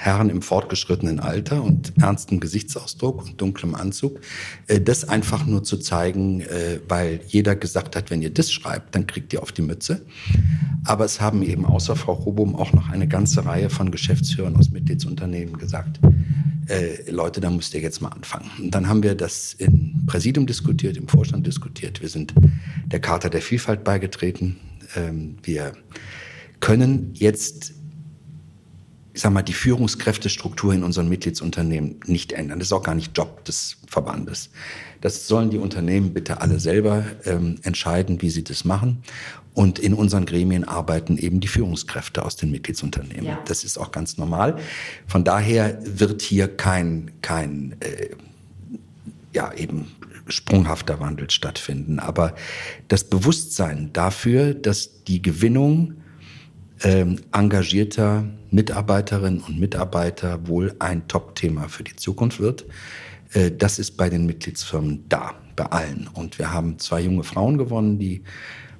Herren 0.01 0.29
im 0.29 0.41
fortgeschrittenen 0.41 1.19
Alter 1.19 1.61
und 1.61 1.93
ernstem 2.01 2.39
Gesichtsausdruck 2.39 3.25
und 3.25 3.41
dunklem 3.41 3.75
Anzug, 3.75 4.21
äh, 4.67 4.79
das 4.79 5.07
einfach 5.07 5.45
nur 5.45 5.63
zu 5.63 5.77
zeigen, 5.77 6.39
äh, 6.41 6.79
weil 6.87 7.19
jeder 7.27 7.55
gesagt 7.55 7.97
hat, 7.97 8.09
wenn 8.09 8.21
ihr 8.21 8.33
das 8.33 8.49
schreibt, 8.49 8.95
dann 8.95 9.07
kriegt 9.07 9.33
ihr 9.33 9.43
auf 9.43 9.51
die 9.51 9.61
Mütze. 9.61 10.05
Aber 10.85 11.03
es 11.03 11.19
haben 11.19 11.43
eben 11.43 11.65
außer 11.65 11.97
Frau 11.97 12.13
Robum 12.13 12.55
auch 12.55 12.71
noch 12.71 12.89
eine 12.89 13.09
ganze 13.09 13.45
Reihe 13.45 13.69
von 13.69 13.91
Geschäftsführern 13.91 14.55
aus 14.55 14.69
Mitgliedsunternehmen 14.69 15.57
gesagt, 15.57 15.99
äh, 16.69 17.11
Leute, 17.11 17.41
da 17.41 17.49
müsst 17.49 17.73
ihr 17.73 17.81
jetzt 17.81 18.01
mal 18.01 18.09
anfangen. 18.09 18.49
Und 18.59 18.73
dann 18.73 18.87
haben 18.87 19.03
wir 19.03 19.15
das 19.15 19.53
im 19.53 20.05
Präsidium 20.05 20.45
diskutiert, 20.47 20.95
im 20.95 21.09
Vorstand 21.09 21.45
diskutiert. 21.45 22.01
Wir 22.01 22.09
sind 22.09 22.33
der 22.85 23.01
Charta 23.01 23.27
der 23.27 23.41
Vielfalt 23.41 23.83
beigetreten. 23.83 24.57
Ähm, 24.95 25.35
wir 25.43 25.73
können 26.61 27.11
jetzt 27.15 27.73
ich 29.19 29.23
sag 29.23 29.33
mal, 29.33 29.41
die 29.41 29.51
Führungskräftestruktur 29.51 30.73
in 30.73 30.81
unseren 30.81 31.09
Mitgliedsunternehmen 31.09 31.99
nicht 32.05 32.31
ändern. 32.31 32.57
Das 32.57 32.69
ist 32.69 32.71
auch 32.71 32.83
gar 32.83 32.95
nicht 32.95 33.17
Job 33.17 33.43
des 33.43 33.75
Verbandes. 33.85 34.49
Das 35.01 35.27
sollen 35.27 35.49
die 35.49 35.57
Unternehmen 35.57 36.13
bitte 36.13 36.39
alle 36.39 36.57
selber 36.61 37.03
ähm, 37.25 37.55
entscheiden, 37.63 38.21
wie 38.21 38.29
sie 38.29 38.45
das 38.45 38.63
machen. 38.63 39.03
Und 39.53 39.77
in 39.77 39.93
unseren 39.93 40.25
Gremien 40.25 40.63
arbeiten 40.63 41.17
eben 41.17 41.41
die 41.41 41.49
Führungskräfte 41.49 42.23
aus 42.23 42.37
den 42.37 42.49
Mitgliedsunternehmen. 42.49 43.25
Ja. 43.25 43.43
Das 43.43 43.65
ist 43.65 43.77
auch 43.77 43.91
ganz 43.91 44.17
normal. 44.17 44.55
Von 45.05 45.25
daher 45.25 45.77
wird 45.83 46.21
hier 46.21 46.47
kein, 46.47 47.11
kein 47.21 47.75
äh, 47.81 48.11
ja, 49.33 49.51
eben 49.51 49.91
sprunghafter 50.29 51.01
Wandel 51.01 51.29
stattfinden. 51.29 51.99
Aber 51.99 52.35
das 52.87 53.03
Bewusstsein 53.03 53.89
dafür, 53.91 54.53
dass 54.53 55.03
die 55.03 55.21
Gewinnung 55.21 55.95
ähm, 56.83 57.19
engagierter 57.31 58.23
Mitarbeiterinnen 58.51 59.41
und 59.41 59.59
Mitarbeiter 59.59 60.47
wohl 60.47 60.75
ein 60.79 61.07
Top-Thema 61.07 61.67
für 61.69 61.83
die 61.83 61.95
Zukunft 61.95 62.39
wird. 62.39 62.65
Äh, 63.33 63.51
das 63.51 63.79
ist 63.79 63.97
bei 63.97 64.09
den 64.09 64.25
Mitgliedsfirmen 64.25 65.05
da, 65.09 65.35
bei 65.55 65.65
allen. 65.65 66.09
Und 66.13 66.39
wir 66.39 66.53
haben 66.53 66.79
zwei 66.79 67.01
junge 67.01 67.23
Frauen 67.23 67.57
gewonnen, 67.57 67.99
die 67.99 68.23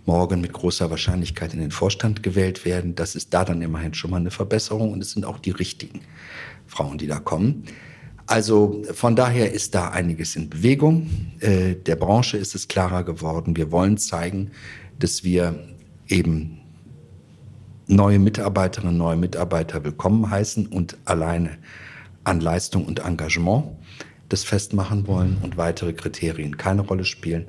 morgen 0.06 0.41
mit 0.41 0.53
großer 0.53 0.89
Wahrscheinlichkeit 0.89 1.53
in 1.53 1.60
den 1.60 1.72
Vorstand 1.72 2.24
gewählt 2.24 2.65
werden. 2.65 2.96
Das 2.96 3.15
ist 3.15 3.34
da 3.34 3.46
dann 3.46 3.62
immerhin 3.62 3.94
schon 3.94 4.12
mal 4.12 4.18
eine 4.18 4.32
Verbesserung 4.32 4.91
und 4.91 5.01
es 5.01 5.12
sind 5.12 5.25
auch 5.25 5.38
die 5.38 5.51
richtigen 5.51 6.01
Frauen, 6.65 6.98
die 6.98 7.08
da 7.08 7.20
kommen. 7.20 7.65
Also 8.25 8.84
von 8.94 9.15
daher 9.15 9.51
ist 9.51 9.75
da 9.75 9.89
einiges 9.89 10.36
in 10.36 10.50
Bewegung. 10.50 11.10
Äh, 11.39 11.75
der 11.75 11.96
Branche 11.96 12.38
ist 12.38 12.56
es 12.56 12.68
klarer 12.68 13.03
geworden. 13.03 13.56
Wir 13.56 13.72
wollen 13.72 13.98
zeigen, 13.98 14.51
dass 15.00 15.24
wir 15.24 15.56
eben 16.08 16.59
neue 17.89 18.19
Mitarbeiterinnen, 18.19 18.98
neue 18.98 19.17
Mitarbeiter 19.17 19.84
willkommen 19.84 20.29
heißen 20.29 20.67
und 20.67 20.98
alleine 21.05 21.58
an 22.24 22.39
Leistung 22.39 22.86
und 22.86 23.00
Engagement 23.00 23.65
das 24.29 24.43
festmachen 24.43 25.08
wollen 25.08 25.38
und 25.41 25.58
weitere 25.58 25.93
Kriterien 25.93 26.55
keine 26.55 26.81
Rolle 26.81 27.03
spielen. 27.03 27.48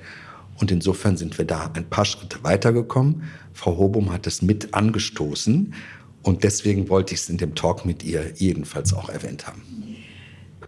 Und 0.59 0.70
insofern 0.70 1.18
sind 1.18 1.37
wir 1.37 1.44
da 1.44 1.70
ein 1.75 1.90
paar 1.90 2.06
Schritte 2.06 2.38
weitergekommen. 2.42 3.25
Frau 3.52 3.76
Hobum 3.76 4.11
hat 4.12 4.26
es 4.26 4.40
mit 4.40 4.73
angestoßen. 4.73 5.75
Und 6.23 6.42
deswegen 6.42 6.88
wollte 6.88 7.12
ich 7.12 7.20
es 7.20 7.28
in 7.28 7.37
dem 7.37 7.54
Talk 7.54 7.85
mit 7.85 8.02
ihr 8.02 8.32
jedenfalls 8.35 8.94
auch 8.94 9.11
erwähnt 9.11 9.47
haben. 9.47 9.62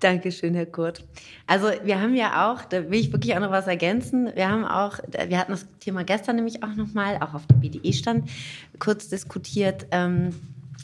Dankeschön, 0.03 0.55
Herr 0.55 0.67
Kurt. 0.67 1.05
Also 1.47 1.69
wir 1.85 2.01
haben 2.01 2.17
ja 2.17 2.51
auch, 2.51 2.65
da 2.65 2.91
will 2.91 2.99
ich 2.99 3.13
wirklich 3.13 3.37
auch 3.37 3.41
noch 3.41 3.53
was 3.53 3.69
ergänzen. 3.69 4.33
Wir 4.35 4.49
haben 4.49 4.65
auch, 4.65 4.99
wir 5.29 5.39
hatten 5.39 5.53
das 5.53 5.69
Thema 5.79 6.03
gestern 6.03 6.35
nämlich 6.35 6.65
auch 6.65 6.75
nochmal, 6.75 7.19
auch 7.19 7.35
auf 7.35 7.47
dem 7.47 7.61
BDE-Stand, 7.61 8.29
kurz 8.81 9.09
diskutiert. 9.09 9.87
Ähm, 9.93 10.31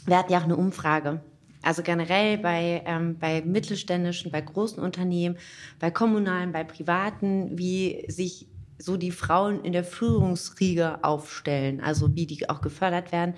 wir 0.05 0.17
hatten 0.17 0.31
ja 0.31 0.39
auch 0.39 0.45
eine 0.45 0.55
Umfrage. 0.55 1.19
Also 1.61 1.83
generell 1.83 2.37
bei, 2.37 2.81
ähm, 2.85 3.17
bei 3.19 3.41
mittelständischen, 3.41 4.31
bei 4.31 4.39
großen 4.39 4.81
Unternehmen, 4.81 5.35
bei 5.79 5.91
kommunalen, 5.91 6.53
bei 6.53 6.63
privaten, 6.63 7.57
wie 7.57 8.05
sich 8.07 8.47
so 8.77 8.95
die 8.95 9.11
Frauen 9.11 9.65
in 9.65 9.73
der 9.73 9.83
Führungsriege 9.83 11.03
aufstellen, 11.03 11.81
also 11.81 12.15
wie 12.15 12.25
die 12.25 12.49
auch 12.49 12.61
gefördert 12.61 13.11
werden. 13.11 13.33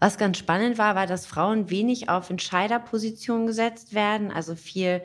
Was 0.00 0.18
ganz 0.18 0.38
spannend 0.38 0.76
war, 0.76 0.96
war, 0.96 1.06
dass 1.06 1.26
Frauen 1.26 1.70
wenig 1.70 2.08
auf 2.08 2.30
Entscheiderpositionen 2.30 3.46
gesetzt 3.46 3.94
werden, 3.94 4.32
also 4.32 4.56
viel 4.56 5.02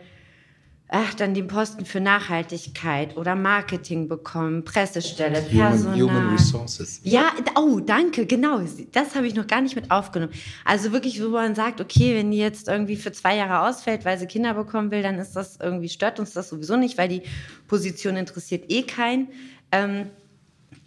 ach, 0.87 1.13
dann 1.15 1.33
den 1.33 1.47
Posten 1.47 1.85
für 1.85 1.99
Nachhaltigkeit 1.99 3.17
oder 3.17 3.35
Marketing 3.35 4.07
bekommen, 4.07 4.63
Pressestelle, 4.63 5.41
Personal. 5.41 5.99
Human, 5.99 6.15
Human 6.15 6.29
Resources. 6.33 7.01
Ja, 7.03 7.31
oh, 7.55 7.79
danke, 7.79 8.25
genau. 8.25 8.61
Das 8.91 9.15
habe 9.15 9.25
ich 9.25 9.33
noch 9.33 9.47
gar 9.47 9.61
nicht 9.61 9.75
mit 9.75 9.89
aufgenommen. 9.89 10.31
Also 10.63 10.91
wirklich, 10.91 11.21
wo 11.23 11.29
man 11.29 11.55
sagt, 11.55 11.81
okay, 11.81 12.15
wenn 12.15 12.29
die 12.31 12.37
jetzt 12.37 12.67
irgendwie 12.67 12.95
für 12.95 13.11
zwei 13.11 13.35
Jahre 13.35 13.67
ausfällt, 13.67 14.05
weil 14.05 14.19
sie 14.19 14.27
Kinder 14.27 14.53
bekommen 14.53 14.91
will, 14.91 15.01
dann 15.01 15.17
ist 15.17 15.35
das 15.35 15.57
irgendwie, 15.59 15.89
stört 15.89 16.19
uns 16.19 16.33
das 16.33 16.49
sowieso 16.49 16.77
nicht, 16.77 16.97
weil 16.97 17.09
die 17.09 17.23
Position 17.67 18.15
interessiert 18.15 18.65
eh 18.71 18.83
keinen. 18.83 19.29
Ähm, 19.71 20.11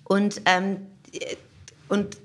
und, 0.05 0.41
ähm, 0.47 0.87
und 1.89 2.17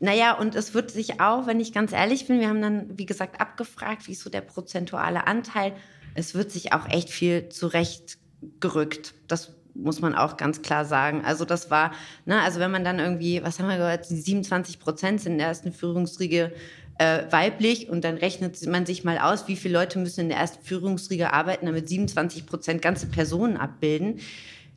naja, 0.00 0.34
und 0.34 0.54
es 0.54 0.74
wird 0.74 0.90
sich 0.90 1.20
auch, 1.20 1.46
wenn 1.46 1.60
ich 1.60 1.72
ganz 1.72 1.92
ehrlich 1.92 2.26
bin, 2.26 2.40
wir 2.40 2.48
haben 2.48 2.60
dann, 2.60 2.98
wie 2.98 3.06
gesagt, 3.06 3.40
abgefragt, 3.40 4.06
wie 4.06 4.12
ist 4.12 4.20
so 4.20 4.28
der 4.28 4.42
prozentuale 4.42 5.26
Anteil 5.26 5.72
es 6.14 6.34
wird 6.34 6.50
sich 6.50 6.72
auch 6.72 6.88
echt 6.88 7.10
viel 7.10 7.48
zurechtgerückt. 7.48 9.14
Das 9.28 9.54
muss 9.74 10.00
man 10.00 10.14
auch 10.14 10.36
ganz 10.36 10.62
klar 10.62 10.84
sagen. 10.84 11.22
Also 11.24 11.44
das 11.44 11.70
war, 11.70 11.92
ne, 12.24 12.40
also 12.40 12.60
wenn 12.60 12.70
man 12.70 12.84
dann 12.84 12.98
irgendwie, 12.98 13.42
was 13.42 13.58
haben 13.58 13.68
wir 13.68 13.76
gehört, 13.76 14.06
27 14.06 14.78
Prozent 14.78 15.20
sind 15.20 15.32
in 15.32 15.38
der 15.38 15.48
ersten 15.48 15.72
Führungsriege 15.72 16.52
äh, 16.98 17.22
weiblich 17.30 17.88
und 17.88 18.04
dann 18.04 18.16
rechnet 18.16 18.64
man 18.66 18.86
sich 18.86 19.02
mal 19.02 19.18
aus, 19.18 19.48
wie 19.48 19.56
viele 19.56 19.74
Leute 19.74 19.98
müssen 19.98 20.20
in 20.20 20.28
der 20.28 20.38
ersten 20.38 20.64
Führungsriege 20.64 21.32
arbeiten, 21.32 21.66
damit 21.66 21.88
27 21.88 22.46
Prozent 22.46 22.82
ganze 22.82 23.06
Personen 23.06 23.56
abbilden, 23.56 24.20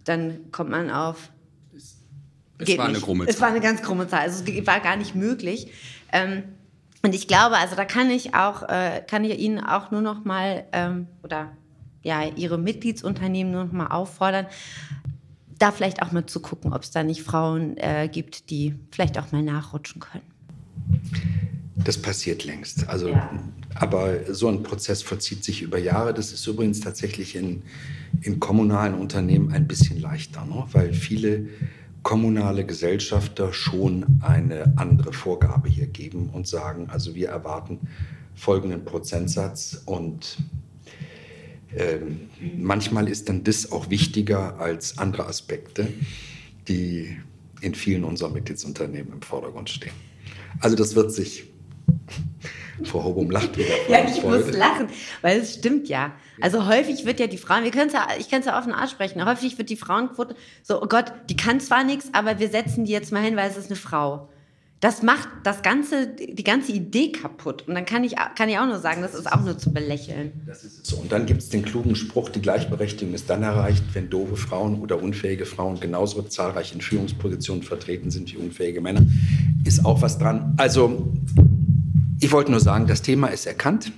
dann 0.04 0.52
kommt 0.52 0.72
man 0.72 0.90
auf. 0.90 1.30
Es 2.58 2.76
war 2.76 2.88
eine 2.88 3.00
krumme 3.00 3.26
Zahl. 3.26 3.34
Es 3.34 3.42
war 3.42 3.50
eine 3.50 3.62
ganz 3.62 3.84
krumme 3.84 4.08
Zahl. 4.08 4.22
Also 4.22 4.44
es 4.44 4.68
war 4.68 4.80
gar 4.80 4.96
nicht 4.96 5.14
möglich. 5.14 5.72
Ähm, 6.12 6.44
und 7.04 7.14
ich 7.14 7.28
glaube, 7.28 7.58
also 7.58 7.76
da 7.76 7.86
kann 7.86 8.10
ich 8.10 8.34
auch, 8.34 8.64
äh, 8.64 9.02
kann 9.08 9.24
ich 9.24 9.40
Ihnen 9.40 9.60
auch 9.60 9.92
nur 9.92 10.02
noch 10.02 10.26
mal 10.26 10.66
ähm, 10.72 11.08
oder 11.24 11.52
ja 12.04 12.24
Ihre 12.36 12.58
Mitgliedsunternehmen 12.58 13.52
nur 13.52 13.66
noch 13.66 13.72
mal 13.72 13.88
auffordern, 13.88 14.48
da 15.60 15.72
vielleicht 15.72 16.02
auch 16.02 16.12
mal 16.12 16.26
zu 16.26 16.40
gucken, 16.40 16.74
ob 16.74 16.84
es 16.84 16.92
da 16.92 17.04
nicht 17.04 17.24
Frauen 17.24 17.78
äh, 17.78 18.10
gibt, 18.12 18.50
die 18.50 18.76
vielleicht 18.92 19.18
auch 19.18 19.32
mal 19.32 19.44
nachrutschen 19.44 20.02
können. 20.02 20.24
Das 21.76 21.98
passiert 21.98 22.44
längst. 22.44 22.88
Also, 22.90 23.10
ja. 23.10 23.30
aber 23.76 24.34
so 24.34 24.48
ein 24.48 24.64
Prozess 24.64 25.02
vollzieht 25.02 25.44
sich 25.44 25.62
über 25.62 25.78
Jahre. 25.78 26.14
Das 26.14 26.32
ist 26.32 26.46
übrigens 26.48 26.80
tatsächlich 26.80 27.36
in, 27.36 27.64
in 28.22 28.40
kommunalen 28.40 28.96
Unternehmen 28.96 29.52
ein 29.52 29.68
bisschen 29.68 30.02
leichter, 30.02 30.46
ne? 30.46 30.66
weil 30.72 30.94
viele 30.94 31.48
kommunale 32.08 32.66
Gesellschafter 32.66 33.52
schon 33.52 34.22
eine 34.22 34.72
andere 34.78 35.12
Vorgabe 35.12 35.68
hier 35.68 35.88
geben 35.88 36.30
und 36.30 36.48
sagen, 36.48 36.88
also 36.90 37.16
wir 37.16 37.28
erwarten 37.28 37.80
folgenden 38.34 38.86
Prozentsatz 38.86 39.82
und 39.84 40.38
ähm, 41.76 42.30
manchmal 42.58 43.10
ist 43.10 43.28
dann 43.28 43.44
das 43.44 43.74
auch 43.74 43.90
wichtiger 43.90 44.58
als 44.58 44.98
andere 44.98 45.26
Aspekte, 45.26 45.90
die 46.70 47.18
in 47.60 47.76
vielen 47.76 48.06
unserer 48.06 48.30
Mitgliedsunternehmen 48.30 49.12
im 49.12 49.22
Vordergrund 49.22 49.70
stehen. 49.70 49.92
Also 50.62 50.78
das 50.78 50.96
wird 50.96 51.12
sich 51.12 51.44
Frau 52.84 53.04
Hobum 53.04 53.30
lacht 53.30 53.58
wieder. 53.58 53.70
Ja, 53.90 54.06
ich 54.08 54.22
Freude. 54.22 54.46
muss 54.46 54.56
lachen, 54.56 54.88
weil 55.22 55.40
es 55.40 55.56
stimmt 55.56 55.90
ja. 55.90 56.14
Also 56.42 56.68
häufig 56.68 57.06
wird 57.06 57.20
ja 57.20 57.28
die 57.28 57.38
Frauen, 57.38 57.64
wir 57.64 57.72
können 57.72 57.92
ja, 57.92 58.08
ich 58.20 58.30
kann 58.30 58.42
es 58.42 58.46
ja 58.46 58.58
offen 58.58 58.74
aussprechen, 58.74 59.26
häufig 59.26 59.58
wird 59.58 59.70
die 59.70 59.78
Frauenquote 59.78 60.36
so, 60.64 60.82
oh 60.82 60.88
Gott, 60.88 61.12
die 61.30 61.36
kann 61.36 61.60
zwar 61.60 61.84
nichts, 61.84 62.10
aber 62.14 62.40
wir 62.40 62.50
setzen 62.50 62.86
die 62.86 62.92
jetzt 62.92 63.12
mal 63.12 63.24
hin, 63.24 63.36
weil 63.36 63.50
es 63.50 63.58
ist 63.58 63.68
eine 63.68 63.76
Frau. 63.76 64.30
Das 64.80 65.02
macht 65.02 65.28
das 65.44 65.64
ganze, 65.64 66.08
die 66.08 66.44
ganze 66.44 66.72
Idee 66.72 67.12
kaputt. 67.12 67.68
Und 67.68 67.74
dann 67.74 67.86
kann 67.86 68.04
ich, 68.04 68.16
kann 68.36 68.48
ich 68.48 68.60
auch 68.60 68.68
nur 68.68 68.78
sagen, 68.78 69.02
das 69.02 69.16
ist 69.16 69.26
auch 69.26 69.42
nur 69.42 69.58
zu 69.58 69.74
belächeln. 69.74 70.34
Das 70.46 70.64
ist 70.64 70.86
so. 70.86 70.98
Und 70.98 71.12
dann 71.12 71.26
gibt 71.26 71.42
es 71.42 71.50
den 71.50 71.66
klugen 71.66 71.96
Spruch, 71.96 72.30
die 72.30 72.42
Gleichberechtigung 72.42 73.16
ist 73.16 73.28
dann 73.28 73.42
erreicht, 73.42 73.84
wenn 73.94 74.12
doofe 74.12 74.38
Frauen 74.38 74.80
oder 74.80 75.02
unfähige 75.02 75.48
Frauen 75.48 75.80
genauso 75.80 76.22
zahlreich 76.22 76.76
in 76.76 76.82
Führungspositionen 76.82 77.64
vertreten 77.64 78.12
sind 78.12 78.32
wie 78.32 78.38
unfähige 78.38 78.80
Männer. 78.80 79.02
Ist 79.66 79.84
auch 79.84 80.04
was 80.04 80.20
dran. 80.20 80.54
Also 80.58 81.12
ich 82.20 82.32
wollte 82.32 82.52
nur 82.52 82.60
sagen, 82.60 82.88
das 82.88 83.02
Thema 83.02 83.28
ist 83.28 83.46
erkannt. 83.46 83.92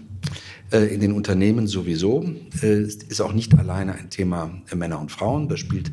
Äh, 0.72 0.94
in 0.94 1.02
den 1.02 1.14
Unternehmen 1.14 1.66
sowieso. 1.66 2.24
Es 2.54 2.64
äh, 2.64 2.82
ist 3.08 3.22
auch 3.22 3.34
nicht 3.34 3.58
alleine 3.58 3.96
ein 3.96 4.12
Thema 4.12 4.52
äh, 4.72 4.76
Männer 4.76 5.00
und 5.00 5.12
Frauen. 5.12 5.48
Da 5.50 5.58
spielt 5.58 5.92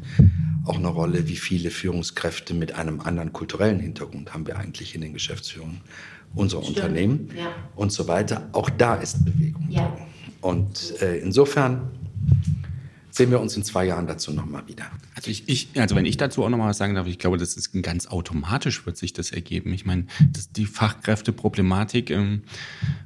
auch 0.67 0.77
eine 0.77 0.89
Rolle, 0.89 1.29
wie 1.29 1.37
viele 1.37 1.71
Führungskräfte 1.71 2.53
mit 2.53 2.73
einem 2.75 3.01
anderen 3.01 3.33
kulturellen 3.33 3.81
Hintergrund 3.81 4.35
haben 4.35 4.47
wir 4.47 4.59
eigentlich 4.59 4.95
in 4.95 5.01
den 5.01 5.15
Geschäftsführungen 5.15 5.81
unserer 6.35 6.63
Stimmt. 6.63 6.77
Unternehmen 6.77 7.31
ja. 7.35 7.55
und 7.75 7.91
so 7.91 8.07
weiter. 8.07 8.51
Auch 8.53 8.69
da 8.69 8.97
ist 8.97 9.25
Bewegung. 9.25 9.67
Ja. 9.71 9.97
Und 10.43 10.93
insofern 11.23 11.89
sehen 13.17 13.31
wir 13.31 13.41
uns 13.41 13.57
in 13.57 13.65
zwei 13.65 13.87
Jahren 13.87 14.07
dazu 14.07 14.31
nochmal 14.31 14.69
wieder. 14.69 14.85
Also 15.15 15.31
ich, 15.31 15.49
ich, 15.49 15.69
also 15.77 15.97
wenn 15.97 16.05
ich 16.05 16.19
dazu 16.19 16.45
auch 16.45 16.51
nochmal 16.51 16.69
was 16.69 16.77
sagen 16.77 16.95
darf, 16.95 17.07
ich 17.07 17.19
glaube, 17.19 17.39
das 17.39 17.57
ist 17.57 17.73
ganz 17.83 18.09
automatisch 18.09 18.85
wird 18.85 18.99
sich 18.99 19.15
das 19.15 19.31
ergeben. 19.31 19.73
Ich 19.73 19.87
meine, 19.87 20.05
das, 20.33 20.53
die 20.53 20.67
Fachkräfteproblematik, 20.67 22.11
ähm, 22.11 22.43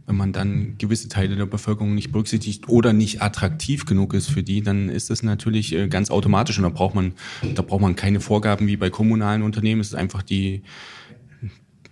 wenn 0.06 0.16
man 0.16 0.32
dann 0.32 0.74
gewisse 0.78 1.08
Teile 1.08 1.36
der 1.36 1.46
Bevölkerung 1.46 1.94
nicht 1.94 2.10
berücksichtigt 2.10 2.68
oder 2.68 2.92
nicht 2.92 3.22
attraktiv 3.22 3.86
genug 3.86 4.12
ist 4.12 4.28
für 4.28 4.42
die, 4.42 4.62
dann 4.62 4.88
ist 4.88 5.10
das 5.10 5.22
natürlich 5.22 5.72
äh, 5.74 5.86
ganz 5.86 6.10
automatisch 6.10 6.58
und 6.58 6.64
da 6.64 6.70
braucht 6.70 6.96
man, 6.96 7.14
da 7.54 7.62
braucht 7.62 7.80
man 7.80 7.94
keine 7.94 8.18
Vorgaben 8.18 8.66
wie 8.66 8.76
bei 8.76 8.90
kommunalen 8.90 9.42
Unternehmen. 9.42 9.80
Es 9.80 9.88
ist 9.88 9.94
einfach 9.94 10.22
die 10.22 10.62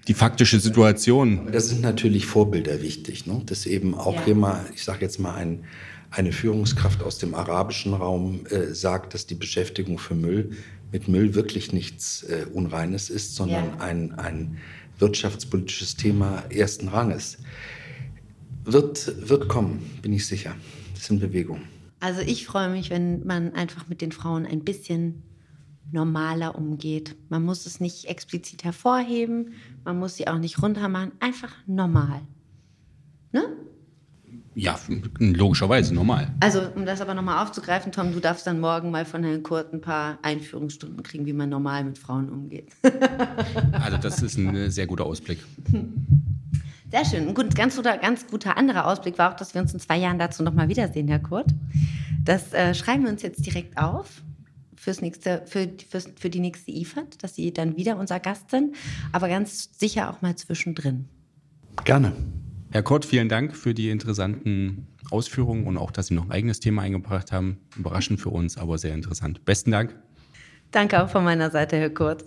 die 0.09 0.15
faktische 0.15 0.59
Situation. 0.59 1.49
Das 1.53 1.69
sind 1.69 1.83
natürlich 1.83 2.25
Vorbilder 2.25 2.81
wichtig, 2.81 3.27
ne? 3.27 3.43
dass 3.45 3.67
eben 3.67 3.95
auch 3.95 4.27
ja. 4.27 4.33
immer, 4.33 4.65
ich 4.75 4.83
sage 4.83 5.03
jetzt 5.03 5.21
mal, 5.21 5.35
ein 5.35 5.65
eine 6.11 6.33
Führungskraft 6.33 7.03
aus 7.03 7.19
dem 7.19 7.35
arabischen 7.35 7.95
Raum 7.95 8.47
äh, 8.47 8.75
sagt, 8.75 9.15
dass 9.15 9.27
die 9.27 9.35
Beschäftigung 9.35 9.99
für 9.99 10.15
Müll 10.15 10.51
mit 10.93 11.09
Müll 11.09 11.35
wirklich 11.35 11.73
nichts 11.73 12.23
äh, 12.23 12.47
Unreines 12.53 13.11
ist, 13.11 13.35
sondern 13.35 13.65
ja. 13.65 13.77
ein, 13.79 14.13
ein 14.19 14.59
wirtschaftspolitisches 14.99 15.97
Thema 15.97 16.45
ersten 16.51 16.89
Ranges. 16.89 17.39
Wird, 18.65 19.29
wird 19.29 19.49
kommen, 19.49 19.99
bin 20.03 20.13
ich 20.13 20.27
sicher. 20.27 20.55
Das 20.95 21.03
ist 21.05 21.11
in 21.11 21.21
Bewegung. 21.21 21.61
Also 22.01 22.21
ich 22.21 22.47
freue 22.47 22.71
mich, 22.71 22.91
wenn 22.91 23.27
man 23.27 23.55
einfach 23.55 23.89
mit 23.89 24.01
den 24.01 24.13
Frauen 24.13 24.47
ein 24.47 24.65
bisschen 24.65 25.23
normaler 25.91 26.55
umgeht. 26.55 27.17
Man 27.29 27.45
muss 27.45 27.67
es 27.67 27.81
nicht 27.81 28.07
explizit 28.07 28.65
hervorheben, 28.65 29.55
man 29.85 29.99
muss 29.99 30.17
sie 30.17 30.29
auch 30.29 30.39
nicht 30.39 30.63
runtermachen, 30.63 31.13
einfach 31.19 31.55
normal. 31.67 32.21
Ne? 33.33 33.45
Ja, 34.61 34.77
logischerweise, 35.21 35.95
normal. 35.95 36.33
Also, 36.41 36.61
um 36.75 36.85
das 36.85 37.01
aber 37.01 37.15
nochmal 37.15 37.45
aufzugreifen, 37.45 37.93
Tom, 37.93 38.13
du 38.13 38.19
darfst 38.19 38.45
dann 38.45 38.59
morgen 38.59 38.91
mal 38.91 39.05
von 39.05 39.23
Herrn 39.23 39.45
Kurt 39.45 39.73
ein 39.73 39.81
paar 39.81 40.19
Einführungsstunden 40.23 41.05
kriegen, 41.05 41.27
wie 41.27 41.33
man 41.33 41.49
normal 41.49 41.85
mit 41.85 41.97
Frauen 41.97 42.29
umgeht. 42.29 42.73
also, 43.73 43.99
das 43.99 44.21
ist 44.21 44.37
ein 44.37 44.69
sehr 44.73 44.89
guter 44.89 45.07
Ausblick. 45.07 45.39
Sehr 46.91 47.05
schön. 47.05 47.29
Ein 47.29 47.35
gut, 47.35 47.55
ganz, 47.55 47.77
guter, 47.77 47.99
ganz 47.99 48.27
guter 48.27 48.57
anderer 48.57 48.87
Ausblick 48.87 49.17
war 49.17 49.31
auch, 49.31 49.37
dass 49.37 49.55
wir 49.55 49.63
uns 49.63 49.73
in 49.75 49.79
zwei 49.79 49.97
Jahren 49.97 50.19
dazu 50.19 50.43
nochmal 50.43 50.69
wiedersehen, 50.69 51.07
Herr 51.07 51.21
Kurt. 51.21 51.55
Das 52.25 52.53
äh, 52.53 52.75
schreiben 52.75 53.05
wir 53.05 53.13
uns 53.13 53.23
jetzt 53.23 53.47
direkt 53.47 53.79
auf 53.79 54.23
fürs 54.75 55.01
nächste, 55.01 55.43
für, 55.47 55.69
fürs, 55.89 56.09
für 56.19 56.31
die 56.31 56.41
nächste 56.41 56.73
IFAD, 56.73 57.23
dass 57.23 57.37
Sie 57.37 57.53
dann 57.53 57.77
wieder 57.77 57.97
unser 57.97 58.19
Gast 58.19 58.51
sind, 58.51 58.75
aber 59.13 59.29
ganz 59.29 59.71
sicher 59.79 60.11
auch 60.11 60.21
mal 60.21 60.35
zwischendrin. 60.35 61.09
Gerne. 61.85 62.13
Herr 62.71 62.83
Kurt, 62.83 63.07
vielen 63.07 63.29
Dank 63.29 63.57
für 63.57 63.73
die 63.73 63.89
interessanten 63.89 64.87
Ausführungen 65.11 65.67
und 65.67 65.79
auch, 65.79 65.91
dass 65.91 66.09
Sie 66.09 66.15
noch 66.15 66.25
ein 66.25 66.33
eigenes 66.33 66.61
Thema 66.61 66.83
eingebracht 66.83 67.33
haben. 67.33 67.59
Überraschend 67.77 68.21
für 68.21 68.29
uns, 68.29 68.59
aber 68.59 68.77
sehr 68.77 68.95
interessant. 68.95 69.45
Besten 69.45 69.71
Dank. 69.71 69.97
Danke 70.71 71.03
auch 71.03 71.09
von 71.09 71.25
meiner 71.25 71.51
Seite, 71.51 71.79
Herr 71.79 71.91
Kurt. 71.91 72.25